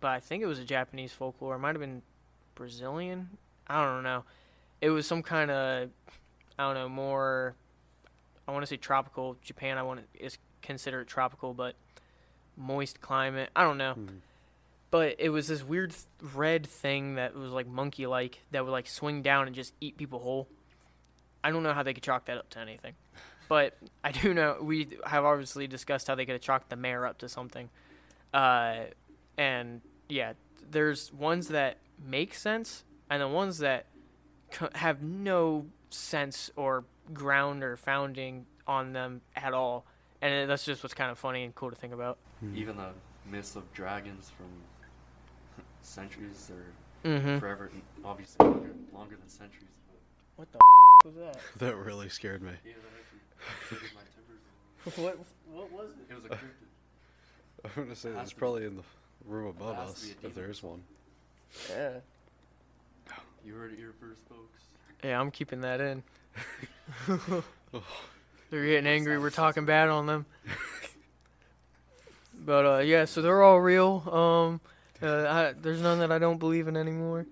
but 0.00 0.08
I 0.08 0.20
think 0.20 0.42
it 0.42 0.46
was 0.46 0.58
a 0.58 0.64
Japanese 0.64 1.12
folklore. 1.12 1.54
It 1.56 1.60
might 1.60 1.68
have 1.74 1.80
been 1.80 2.02
Brazilian. 2.54 3.30
I 3.66 3.82
don't 3.84 4.02
know. 4.02 4.24
It 4.82 4.90
was 4.90 5.06
some 5.06 5.22
kind 5.22 5.50
of, 5.50 5.88
I 6.58 6.64
don't 6.64 6.74
know, 6.74 6.88
more. 6.88 7.54
I 8.46 8.52
want 8.52 8.62
to 8.62 8.66
say 8.66 8.76
tropical. 8.76 9.36
Japan, 9.42 9.78
I 9.78 9.82
want 9.82 10.00
to 10.14 10.24
is 10.24 10.36
considered 10.60 11.06
tropical, 11.08 11.54
but 11.54 11.76
moist 12.56 13.00
climate. 13.00 13.48
I 13.56 13.62
don't 13.62 13.78
know. 13.78 13.94
Mhm. 13.94 14.18
But 14.90 15.16
it 15.18 15.28
was 15.30 15.46
this 15.48 15.62
weird 15.62 15.92
th- 15.92 16.04
red 16.34 16.66
thing 16.66 17.14
that 17.14 17.34
was 17.36 17.52
like 17.52 17.66
monkey-like 17.68 18.40
that 18.50 18.64
would 18.64 18.72
like 18.72 18.88
swing 18.88 19.22
down 19.22 19.46
and 19.46 19.54
just 19.54 19.72
eat 19.80 19.96
people 19.96 20.18
whole. 20.18 20.48
I 21.42 21.50
don't 21.50 21.62
know 21.62 21.72
how 21.72 21.82
they 21.82 21.94
could 21.94 22.02
chalk 22.02 22.26
that 22.26 22.38
up 22.38 22.50
to 22.50 22.58
anything, 22.58 22.94
but 23.48 23.76
I 24.04 24.12
do 24.12 24.34
know 24.34 24.58
we 24.60 24.98
have 25.06 25.24
obviously 25.24 25.66
discussed 25.66 26.06
how 26.08 26.14
they 26.14 26.24
could 26.26 26.32
have 26.34 26.40
chalked 26.42 26.68
the 26.70 26.76
mare 26.76 27.06
up 27.06 27.18
to 27.18 27.28
something. 27.28 27.70
Uh, 28.34 28.84
and 29.38 29.80
yeah, 30.08 30.34
there's 30.70 31.12
ones 31.12 31.48
that 31.48 31.78
make 32.04 32.34
sense, 32.34 32.84
and 33.08 33.22
the 33.22 33.28
ones 33.28 33.58
that 33.58 33.86
co- 34.50 34.68
have 34.74 35.02
no 35.02 35.66
sense 35.90 36.50
or 36.56 36.84
ground 37.12 37.62
or 37.64 37.76
founding 37.76 38.46
on 38.66 38.92
them 38.92 39.20
at 39.34 39.52
all. 39.52 39.84
And 40.22 40.48
that's 40.50 40.64
just 40.64 40.82
what's 40.82 40.94
kind 40.94 41.10
of 41.10 41.18
funny 41.18 41.42
and 41.44 41.54
cool 41.54 41.70
to 41.70 41.76
think 41.76 41.92
about. 41.94 42.18
Mhm. 42.44 42.54
Even 42.56 42.76
the 42.76 42.90
myths 43.26 43.56
of 43.56 43.72
dragons 43.72 44.30
from 44.30 44.46
centuries 45.82 46.50
or 46.52 46.64
Mm-hmm. 47.02 47.38
forever, 47.38 47.70
obviously 48.04 48.44
longer, 48.46 48.74
longer 48.92 49.16
than 49.16 49.26
centuries. 49.26 49.70
But 49.88 49.96
What 50.36 50.52
the 50.52 50.58
was 51.04 51.14
that? 51.14 51.36
That 51.58 51.76
really 51.76 52.08
scared 52.08 52.42
me. 52.42 52.52
yeah, 52.64 52.72
that 52.72 53.78
actually 53.78 53.88
my 53.94 54.94
timbers. 54.94 54.98
what 54.98 55.18
what 55.52 55.72
was 55.72 55.90
it? 55.90 56.12
It 56.12 56.14
was 56.14 56.24
a 56.24 56.28
cryptid. 56.28 57.64
I'm 57.76 57.82
gonna 57.84 57.96
say 57.96 58.08
Has 58.10 58.18
that's 58.18 58.32
probably 58.32 58.64
in 58.64 58.76
the 58.76 58.82
room 59.26 59.48
above 59.48 59.78
us 59.78 60.12
if 60.22 60.34
there 60.34 60.50
is 60.50 60.62
one. 60.62 60.82
Yeah. 61.68 61.90
You 63.44 63.54
heard 63.54 63.72
it 63.72 63.78
here 63.78 63.94
first, 64.00 64.20
folks. 64.28 64.64
Yeah, 65.02 65.18
I'm 65.20 65.30
keeping 65.30 65.62
that 65.62 65.80
in. 65.80 66.02
They're 68.50 68.66
getting 68.66 68.86
angry. 68.86 69.18
We're 69.18 69.30
talking 69.30 69.64
bad 69.64 69.88
on 69.88 70.06
them. 70.06 70.26
But 72.44 72.66
uh, 72.66 72.78
yeah, 72.78 73.04
so 73.04 73.22
they're 73.22 73.42
all 73.42 73.60
real. 73.60 74.02
Um, 74.10 74.60
uh, 75.02 75.26
I, 75.28 75.54
there's 75.60 75.80
none 75.80 75.98
that 76.00 76.12
I 76.12 76.18
don't 76.18 76.38
believe 76.38 76.68
in 76.68 76.76
anymore. 76.76 77.26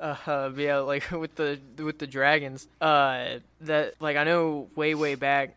Uh, 0.00 0.16
uh, 0.26 0.50
yeah, 0.56 0.78
like 0.78 1.10
with 1.12 1.34
the 1.36 1.60
with 1.78 1.98
the 1.98 2.06
dragons. 2.06 2.66
Uh, 2.80 3.38
that 3.60 3.94
like 4.00 4.16
I 4.16 4.24
know 4.24 4.68
way 4.74 4.94
way 4.94 5.14
back. 5.14 5.56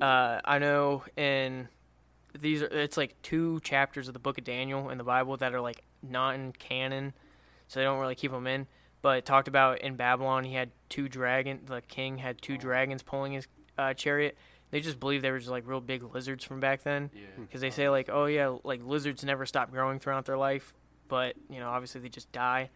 Uh, 0.00 0.40
I 0.44 0.58
know 0.58 1.04
in 1.16 1.68
these 2.38 2.62
are 2.62 2.66
it's 2.66 2.96
like 2.96 3.14
two 3.22 3.60
chapters 3.60 4.08
of 4.08 4.14
the 4.14 4.20
book 4.20 4.38
of 4.38 4.44
Daniel 4.44 4.90
in 4.90 4.98
the 4.98 5.04
Bible 5.04 5.36
that 5.38 5.54
are 5.54 5.60
like 5.60 5.82
not 6.02 6.34
in 6.34 6.52
canon, 6.52 7.12
so 7.68 7.80
they 7.80 7.84
don't 7.84 8.00
really 8.00 8.14
keep 8.16 8.32
them 8.32 8.46
in. 8.46 8.66
But 9.02 9.18
it 9.18 9.24
talked 9.24 9.46
about 9.46 9.80
in 9.82 9.94
Babylon, 9.94 10.42
he 10.44 10.54
had 10.54 10.70
two 10.88 11.08
dragon. 11.08 11.60
The 11.66 11.80
king 11.82 12.18
had 12.18 12.42
two 12.42 12.58
dragons 12.58 13.02
pulling 13.02 13.32
his 13.32 13.46
uh, 13.78 13.94
chariot. 13.94 14.36
They 14.72 14.80
just 14.80 14.98
believe 14.98 15.22
they 15.22 15.30
were 15.30 15.38
just 15.38 15.50
like 15.50 15.62
real 15.64 15.80
big 15.80 16.02
lizards 16.12 16.42
from 16.44 16.58
back 16.58 16.82
then, 16.82 17.10
Yeah. 17.14 17.20
because 17.40 17.60
they 17.60 17.70
say 17.70 17.88
like, 17.88 18.08
oh 18.12 18.26
yeah, 18.26 18.56
like 18.64 18.80
lizards 18.84 19.22
never 19.22 19.46
stop 19.46 19.70
growing 19.70 20.00
throughout 20.00 20.24
their 20.24 20.36
life, 20.36 20.74
but 21.06 21.36
you 21.48 21.60
know 21.60 21.68
obviously 21.68 22.00
they 22.00 22.08
just 22.08 22.32
die. 22.32 22.68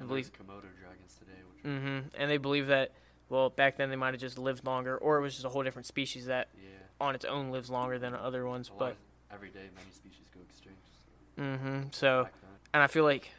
And 0.00 0.08
believe- 0.08 0.32
Komodo 0.32 0.62
dragons 0.80 1.14
today, 1.18 1.32
which 1.54 1.64
are, 1.64 1.78
hmm 1.78 2.08
And 2.18 2.30
they 2.30 2.38
believe 2.38 2.66
that 2.68 2.92
well 3.28 3.50
back 3.50 3.76
then 3.76 3.90
they 3.90 3.96
might 3.96 4.12
have 4.14 4.20
just 4.20 4.38
lived 4.38 4.66
longer, 4.66 4.96
or 4.98 5.18
it 5.18 5.20
was 5.22 5.34
just 5.34 5.44
a 5.44 5.48
whole 5.48 5.62
different 5.62 5.86
species 5.86 6.26
that 6.26 6.48
yeah. 6.60 6.70
on 7.00 7.14
its 7.14 7.24
own 7.24 7.50
lives 7.50 7.70
longer 7.70 7.98
than 7.98 8.14
other 8.14 8.46
ones. 8.46 8.70
But 8.76 8.96
every 9.32 9.50
day 9.50 9.68
many 9.74 9.90
species 9.92 10.26
go 10.34 10.40
extinct. 10.48 10.78
So 11.36 11.42
hmm 11.42 11.82
so 11.92 12.28
and 12.74 12.82
I 12.82 12.86
feel 12.86 13.04
like 13.04 13.30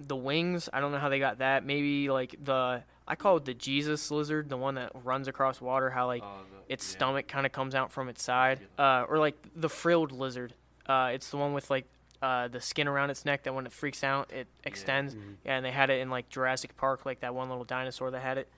the 0.00 0.16
wings. 0.16 0.68
I 0.72 0.80
don't 0.80 0.90
know 0.92 0.98
how 0.98 1.08
they 1.08 1.18
got 1.20 1.38
that. 1.38 1.64
Maybe 1.64 2.08
like 2.10 2.34
the 2.42 2.82
I 3.06 3.14
call 3.16 3.36
it 3.38 3.44
the 3.44 3.54
Jesus 3.54 4.10
lizard, 4.10 4.48
the 4.48 4.56
one 4.56 4.74
that 4.76 4.92
runs 5.04 5.28
across 5.28 5.60
water. 5.60 5.90
How 5.90 6.06
like 6.06 6.22
Oh, 6.24 6.40
the- 6.66 6.72
its 6.72 6.86
yeah. 6.88 6.96
stomach 6.98 7.28
kind 7.28 7.44
of 7.46 7.52
comes 7.52 7.74
out 7.74 7.90
from 7.92 8.08
its 8.08 8.22
side, 8.22 8.60
uh, 8.78 9.04
or 9.08 9.18
like 9.18 9.36
the 9.54 9.68
frilled 9.68 10.12
lizard. 10.12 10.54
Uh, 10.86 11.10
it's 11.12 11.30
the 11.30 11.36
one 11.36 11.52
with 11.52 11.68
like 11.70 11.86
uh, 12.22 12.48
the 12.48 12.60
skin 12.60 12.86
around 12.88 13.10
its 13.10 13.24
neck 13.24 13.42
that 13.42 13.54
when 13.54 13.66
it 13.66 13.72
freaks 13.72 14.02
out, 14.04 14.32
it 14.32 14.46
extends. 14.64 15.14
Mhm. 15.14 15.36
Yeah, 15.44 15.56
and 15.56 15.64
they 15.66 15.72
had 15.72 15.90
it 15.90 16.00
in 16.00 16.08
like 16.08 16.28
Jurassic 16.28 16.76
Park, 16.76 17.04
like 17.04 17.20
that 17.20 17.34
one 17.34 17.48
little 17.48 17.64
dinosaur 17.64 18.10
that 18.12 18.20
had 18.22 18.38
it. 18.38 18.48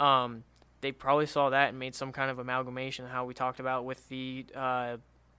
Um, 0.00 0.42
they 0.80 0.90
probably 0.90 1.26
saw 1.26 1.48
that 1.50 1.68
and 1.70 1.78
made 1.78 1.94
some 1.94 2.10
kind 2.12 2.30
of 2.30 2.38
amalgamation, 2.40 3.06
how 3.06 3.24
we 3.24 3.32
talked 3.34 3.60
about 3.60 3.84
with 3.84 4.08
the 4.08 4.44
uh, 4.54 4.96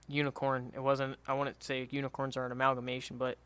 unicorn. 0.08 0.72
It 0.74 0.80
wasn't. 0.80 1.16
I 1.28 1.34
wouldn't 1.34 1.62
say 1.62 1.86
unicorns 1.90 2.36
are 2.36 2.46
an 2.46 2.52
amalgamation, 2.52 3.18
but 3.18 3.36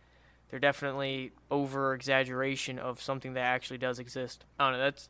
they're 0.51 0.61
definitely 0.61 1.33
over 1.51 1.93
exaggeration 1.95 2.79
of 2.79 3.03
something 3.03 3.35
that 3.35 3.41
actually 3.43 3.79
does 3.79 3.99
exist. 3.99 4.45
I 4.59 4.65
don't 4.71 4.79
know. 4.79 4.85
That's 4.85 5.09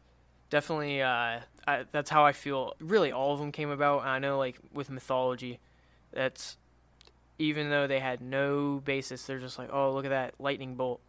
definitely. 0.48 1.02
Uh, 1.02 1.40
I, 1.66 1.84
that's 1.92 2.08
how 2.08 2.24
I 2.24 2.32
feel. 2.32 2.72
Really, 2.80 3.12
all 3.12 3.34
of 3.34 3.38
them 3.40 3.52
came 3.52 3.68
about. 3.70 4.04
I 4.04 4.18
know, 4.18 4.38
like 4.38 4.56
with 4.72 4.88
mythology, 4.88 5.58
that's 6.12 6.56
even 7.38 7.70
though 7.70 7.86
they 7.86 8.00
had 8.00 8.20
no 8.20 8.82
basis, 8.84 9.24
they're 9.24 9.38
just 9.38 9.58
like, 9.58 9.70
oh, 9.72 9.92
look 9.92 10.04
at 10.04 10.10
that 10.10 10.34
lightning 10.38 10.74
bolt, 10.74 11.00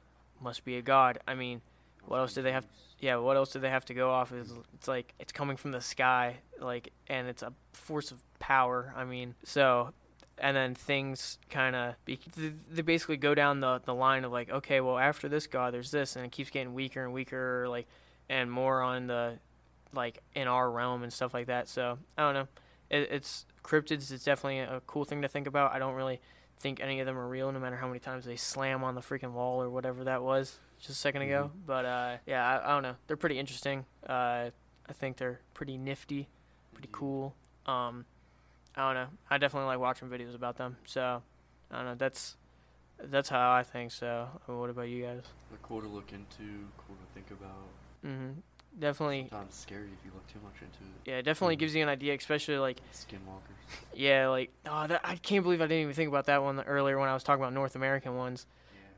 must 0.41 0.63
be 0.63 0.77
a 0.77 0.81
god. 0.81 1.19
I 1.27 1.35
mean, 1.35 1.61
what 2.05 2.17
else 2.17 2.33
did 2.33 2.45
they 2.45 2.51
have? 2.51 2.65
yeah, 2.99 3.15
what 3.15 3.37
else 3.37 3.51
do 3.51 3.59
they 3.59 3.69
have 3.69 3.85
to 3.85 3.93
go 3.93 4.11
off? 4.11 4.33
Is 4.33 4.53
it's 4.73 4.87
like 4.87 5.13
it's 5.19 5.31
coming 5.31 5.57
from 5.57 5.71
the 5.71 5.81
sky, 5.81 6.37
like, 6.59 6.91
and 7.07 7.27
it's 7.27 7.41
a 7.41 7.53
force 7.73 8.11
of 8.11 8.21
power. 8.39 8.93
I 8.95 9.05
mean, 9.05 9.35
so, 9.43 9.93
and 10.37 10.55
then 10.55 10.75
things 10.75 11.37
kind 11.49 11.75
of 11.75 11.95
they 12.05 12.81
basically 12.81 13.17
go 13.17 13.33
down 13.33 13.61
the 13.61 13.81
the 13.85 13.93
line 13.93 14.25
of 14.25 14.31
like, 14.31 14.49
okay, 14.49 14.81
well, 14.81 14.97
after 14.97 15.29
this 15.29 15.47
god, 15.47 15.73
there's 15.73 15.91
this, 15.91 16.15
and 16.15 16.25
it 16.25 16.31
keeps 16.31 16.49
getting 16.49 16.73
weaker 16.73 17.03
and 17.03 17.13
weaker, 17.13 17.67
like, 17.69 17.87
and 18.29 18.51
more 18.51 18.81
on 18.81 19.07
the, 19.07 19.39
like, 19.93 20.21
in 20.35 20.47
our 20.47 20.69
realm 20.69 21.03
and 21.03 21.13
stuff 21.13 21.33
like 21.33 21.47
that. 21.47 21.69
So 21.69 21.97
I 22.17 22.21
don't 22.21 22.33
know. 22.33 22.47
It, 22.89 23.09
it's 23.11 23.45
cryptids. 23.63 24.11
It's 24.11 24.23
definitely 24.23 24.59
a 24.59 24.81
cool 24.87 25.05
thing 25.05 25.21
to 25.21 25.27
think 25.27 25.47
about. 25.47 25.73
I 25.73 25.79
don't 25.79 25.95
really 25.95 26.19
think 26.57 26.79
any 26.81 26.99
of 26.99 27.05
them 27.05 27.17
are 27.17 27.27
real, 27.27 27.51
no 27.51 27.59
matter 27.59 27.77
how 27.77 27.87
many 27.87 27.99
times 27.99 28.25
they 28.25 28.35
slam 28.35 28.83
on 28.83 28.95
the 28.95 29.01
freaking 29.01 29.31
wall 29.31 29.61
or 29.61 29.69
whatever 29.69 30.03
that 30.05 30.21
was 30.23 30.59
just 30.79 31.05
a 31.05 31.07
2nd 31.13 31.23
ago. 31.25 31.51
But 31.65 31.85
uh, 31.85 32.17
yeah, 32.25 32.45
I, 32.45 32.69
I 32.69 32.73
don't 32.73 32.83
know. 32.83 32.95
They're 33.07 33.17
pretty 33.17 33.39
interesting. 33.39 33.85
Uh, 34.07 34.49
I 34.87 34.93
think 34.93 35.17
they're 35.17 35.39
pretty 35.53 35.77
nifty, 35.77 36.27
pretty 36.73 36.89
Yeah. 36.89 36.97
cool. 36.97 37.35
Um, 37.65 38.05
I 38.75 38.85
don't 38.85 38.95
know. 38.95 39.07
I 39.29 39.37
definitely 39.37 39.67
like 39.67 39.79
watching 39.79 40.09
videos 40.09 40.35
about 40.35 40.57
them. 40.57 40.77
So 40.85 41.21
I 41.71 41.75
don't 41.75 41.85
know. 41.85 41.95
That's 41.95 42.35
that's 43.01 43.29
how 43.29 43.51
I 43.51 43.63
think. 43.63 43.91
So 43.91 44.27
what 44.47 44.69
about 44.69 44.89
you 44.89 45.03
guys? 45.03 45.21
They're 45.49 45.59
cool 45.63 45.81
to 45.81 45.87
look 45.87 46.11
into, 46.11 46.65
cool 46.77 46.95
to 46.97 47.13
think 47.13 47.27
about. 47.31 47.67
hmm 48.03 48.31
Definitely. 48.79 49.27
Sometimes 49.29 49.55
scary 49.55 49.87
if 49.99 50.05
you 50.05 50.11
look 50.13 50.25
too 50.31 50.39
much 50.43 50.53
into 50.61 50.79
it. 50.79 51.09
Yeah, 51.11 51.17
it 51.17 51.23
definitely 51.23 51.55
Mhm. 51.57 51.59
gives 51.59 51.75
you 51.75 51.83
an 51.83 51.89
idea, 51.89 52.13
especially 52.15 52.57
like 52.57 52.79
Skinwalkers. 52.93 53.75
yeah, 53.93 54.29
like 54.29 54.51
oh, 54.65 54.87
that, 54.87 55.01
I 55.03 55.15
can't 55.17 55.43
believe 55.43 55.61
I 55.61 55.65
didn't 55.65 55.83
even 55.83 55.93
think 55.93 56.07
about 56.09 56.25
that 56.27 56.41
one 56.43 56.61
earlier 56.61 56.97
when 56.97 57.09
I 57.09 57.13
was 57.13 57.23
talking 57.23 57.43
about 57.43 57.53
North 57.53 57.75
American 57.75 58.15
ones. 58.15 58.45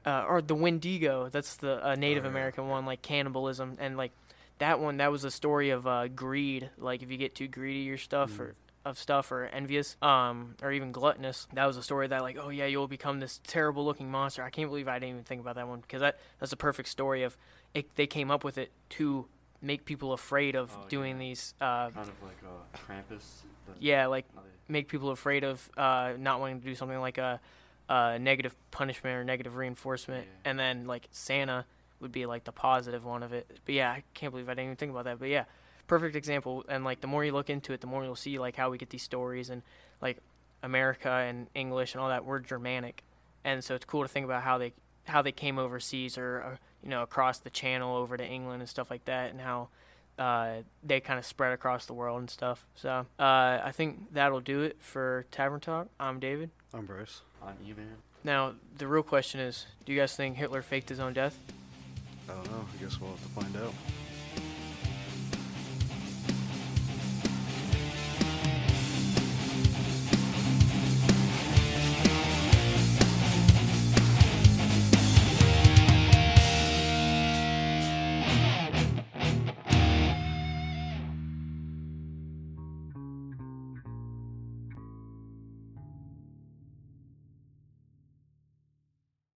Yeah. 0.05 0.21
uh, 0.21 0.25
or 0.25 0.41
the 0.41 0.55
Wendigo. 0.55 1.29
That's 1.29 1.57
the 1.57 1.85
uh, 1.85 1.95
Native 1.95 2.23
Oh, 2.23 2.27
yeah. 2.27 2.31
American 2.31 2.67
one, 2.69 2.85
like 2.85 3.01
cannibalism, 3.01 3.77
and 3.79 3.97
like 3.97 4.11
that 4.59 4.79
one. 4.79 4.97
That 4.97 5.11
was 5.11 5.23
a 5.23 5.31
story 5.31 5.69
of 5.71 5.85
uh, 5.87 6.07
greed. 6.09 6.69
Like 6.77 7.01
if 7.03 7.09
you 7.11 7.17
get 7.17 7.33
too 7.35 7.47
greedy 7.47 7.89
or 7.89 7.97
stuff, 7.97 8.31
Mm. 8.33 8.39
or 8.39 8.55
of 8.83 8.97
stuff, 8.97 9.31
or 9.31 9.45
envious, 9.45 9.95
um, 10.01 10.55
or 10.63 10.71
even 10.71 10.91
gluttonous. 10.91 11.47
That 11.53 11.67
was 11.67 11.77
a 11.77 11.83
story 11.83 12.07
that 12.07 12.23
like, 12.23 12.37
oh 12.41 12.49
yeah, 12.49 12.65
you'll 12.65 12.87
become 12.87 13.19
this 13.19 13.39
terrible 13.45 13.85
looking 13.85 14.09
monster. 14.09 14.41
I 14.43 14.49
can't 14.49 14.69
believe 14.69 14.87
I 14.87 14.95
didn't 14.97 15.09
even 15.09 15.23
think 15.23 15.39
about 15.41 15.53
that 15.55 15.67
one 15.67 15.81
because 15.81 16.01
that 16.01 16.19
that's 16.39 16.51
a 16.51 16.57
perfect 16.57 16.89
story 16.89 17.21
of 17.21 17.37
it. 17.75 17.93
They 17.95 18.07
came 18.07 18.31
up 18.31 18.43
with 18.43 18.57
it 18.57 18.71
to 18.91 19.27
make 19.61 19.85
people 19.85 20.13
afraid 20.13 20.55
of 20.55 20.71
Oh, 20.75 20.85
doing 20.89 21.13
yeah. 21.17 21.27
these. 21.27 21.53
Uh, 21.61 21.89
Kind 21.91 22.09
of 22.09 22.21
like 22.23 22.37
uh, 22.43 22.77
Krampus. 22.77 23.23
Yeah, 23.79 24.07
like 24.07 24.25
make 24.67 24.87
people 24.87 25.11
afraid 25.11 25.43
of 25.43 25.69
uh, 25.77 26.13
not 26.17 26.39
wanting 26.39 26.59
to 26.59 26.65
do 26.65 26.75
something 26.75 26.99
like 26.99 27.17
a, 27.17 27.39
a 27.89 28.17
negative 28.19 28.55
punishment 28.71 29.15
or 29.15 29.23
negative 29.23 29.55
reinforcement, 29.55 30.25
Yeah. 30.25 30.49
and 30.49 30.59
then 30.59 30.87
like 30.87 31.07
Santa 31.11 31.65
would 31.99 32.11
be 32.11 32.25
like 32.25 32.43
the 32.43 32.51
positive 32.51 33.05
one 33.05 33.21
of 33.23 33.33
it. 33.33 33.45
But 33.65 33.75
yeah, 33.75 33.91
I 33.91 34.03
can't 34.13 34.31
believe 34.31 34.49
I 34.49 34.53
didn't 34.53 34.65
even 34.65 34.75
think 34.77 34.91
about 34.91 35.03
that. 35.05 35.19
But 35.19 35.29
yeah, 35.29 35.45
perfect 35.87 36.15
example. 36.15 36.65
And 36.67 36.83
like 36.83 37.01
the 37.01 37.07
more 37.07 37.23
you 37.23 37.31
look 37.31 37.49
into 37.49 37.73
it, 37.73 37.81
the 37.81 37.87
more 37.87 38.03
you'll 38.03 38.15
see 38.15 38.39
like 38.39 38.55
how 38.55 38.69
we 38.71 38.77
get 38.77 38.89
these 38.89 39.03
stories 39.03 39.49
and 39.49 39.61
like 40.01 40.17
America 40.63 41.09
and 41.09 41.47
English 41.55 41.93
and 41.93 42.01
all 42.01 42.09
that. 42.09 42.25
We're 42.25 42.39
Germanic, 42.39 43.03
and 43.43 43.63
so 43.63 43.75
it's 43.75 43.85
cool 43.85 44.01
to 44.01 44.07
think 44.07 44.25
about 44.25 44.43
how 44.43 44.57
they 44.57 44.73
how 45.05 45.21
they 45.21 45.31
came 45.31 45.57
overseas 45.59 46.17
or, 46.17 46.35
or 46.37 46.59
you 46.83 46.89
know 46.89 47.01
across 47.03 47.39
the 47.39 47.49
channel 47.49 47.95
over 47.95 48.17
to 48.17 48.25
England 48.25 48.61
and 48.61 48.69
stuff 48.69 48.89
like 48.89 49.05
that, 49.05 49.31
and 49.31 49.41
how 49.41 49.69
uh, 50.19 50.57
they 50.83 50.99
kind 50.99 51.17
of 51.19 51.25
spread 51.25 51.53
across 51.53 51.85
the 51.85 51.93
world 51.93 52.19
and 52.19 52.29
stuff. 52.29 52.65
So 52.75 53.05
uh, 53.19 53.23
I 53.63 53.71
think 53.73 54.13
that'll 54.13 54.39
do 54.41 54.61
it 54.61 54.77
for 54.79 55.25
Tavern 55.31 55.59
Talk. 55.59 55.87
I'm 55.99 56.19
David. 56.19 56.49
I'm 56.73 56.85
Bryce. 56.85 57.21
on 57.41 57.53
Eman. 57.65 57.87
Now 58.23 58.53
the 58.77 58.87
real 58.87 59.03
question 59.03 59.39
is, 59.39 59.65
do 59.85 59.93
you 59.93 59.99
guys 59.99 60.15
think 60.15 60.37
Hitler 60.37 60.61
faked 60.61 60.89
his 60.89 60.99
own 60.99 61.13
death? 61.13 61.37
I 62.29 62.33
don't 62.33 62.51
know. 62.51 62.65
I 62.77 62.83
guess 62.83 62.99
we'll 62.99 63.11
have 63.11 63.21
to 63.23 63.29
find 63.29 63.55
out. 63.57 63.73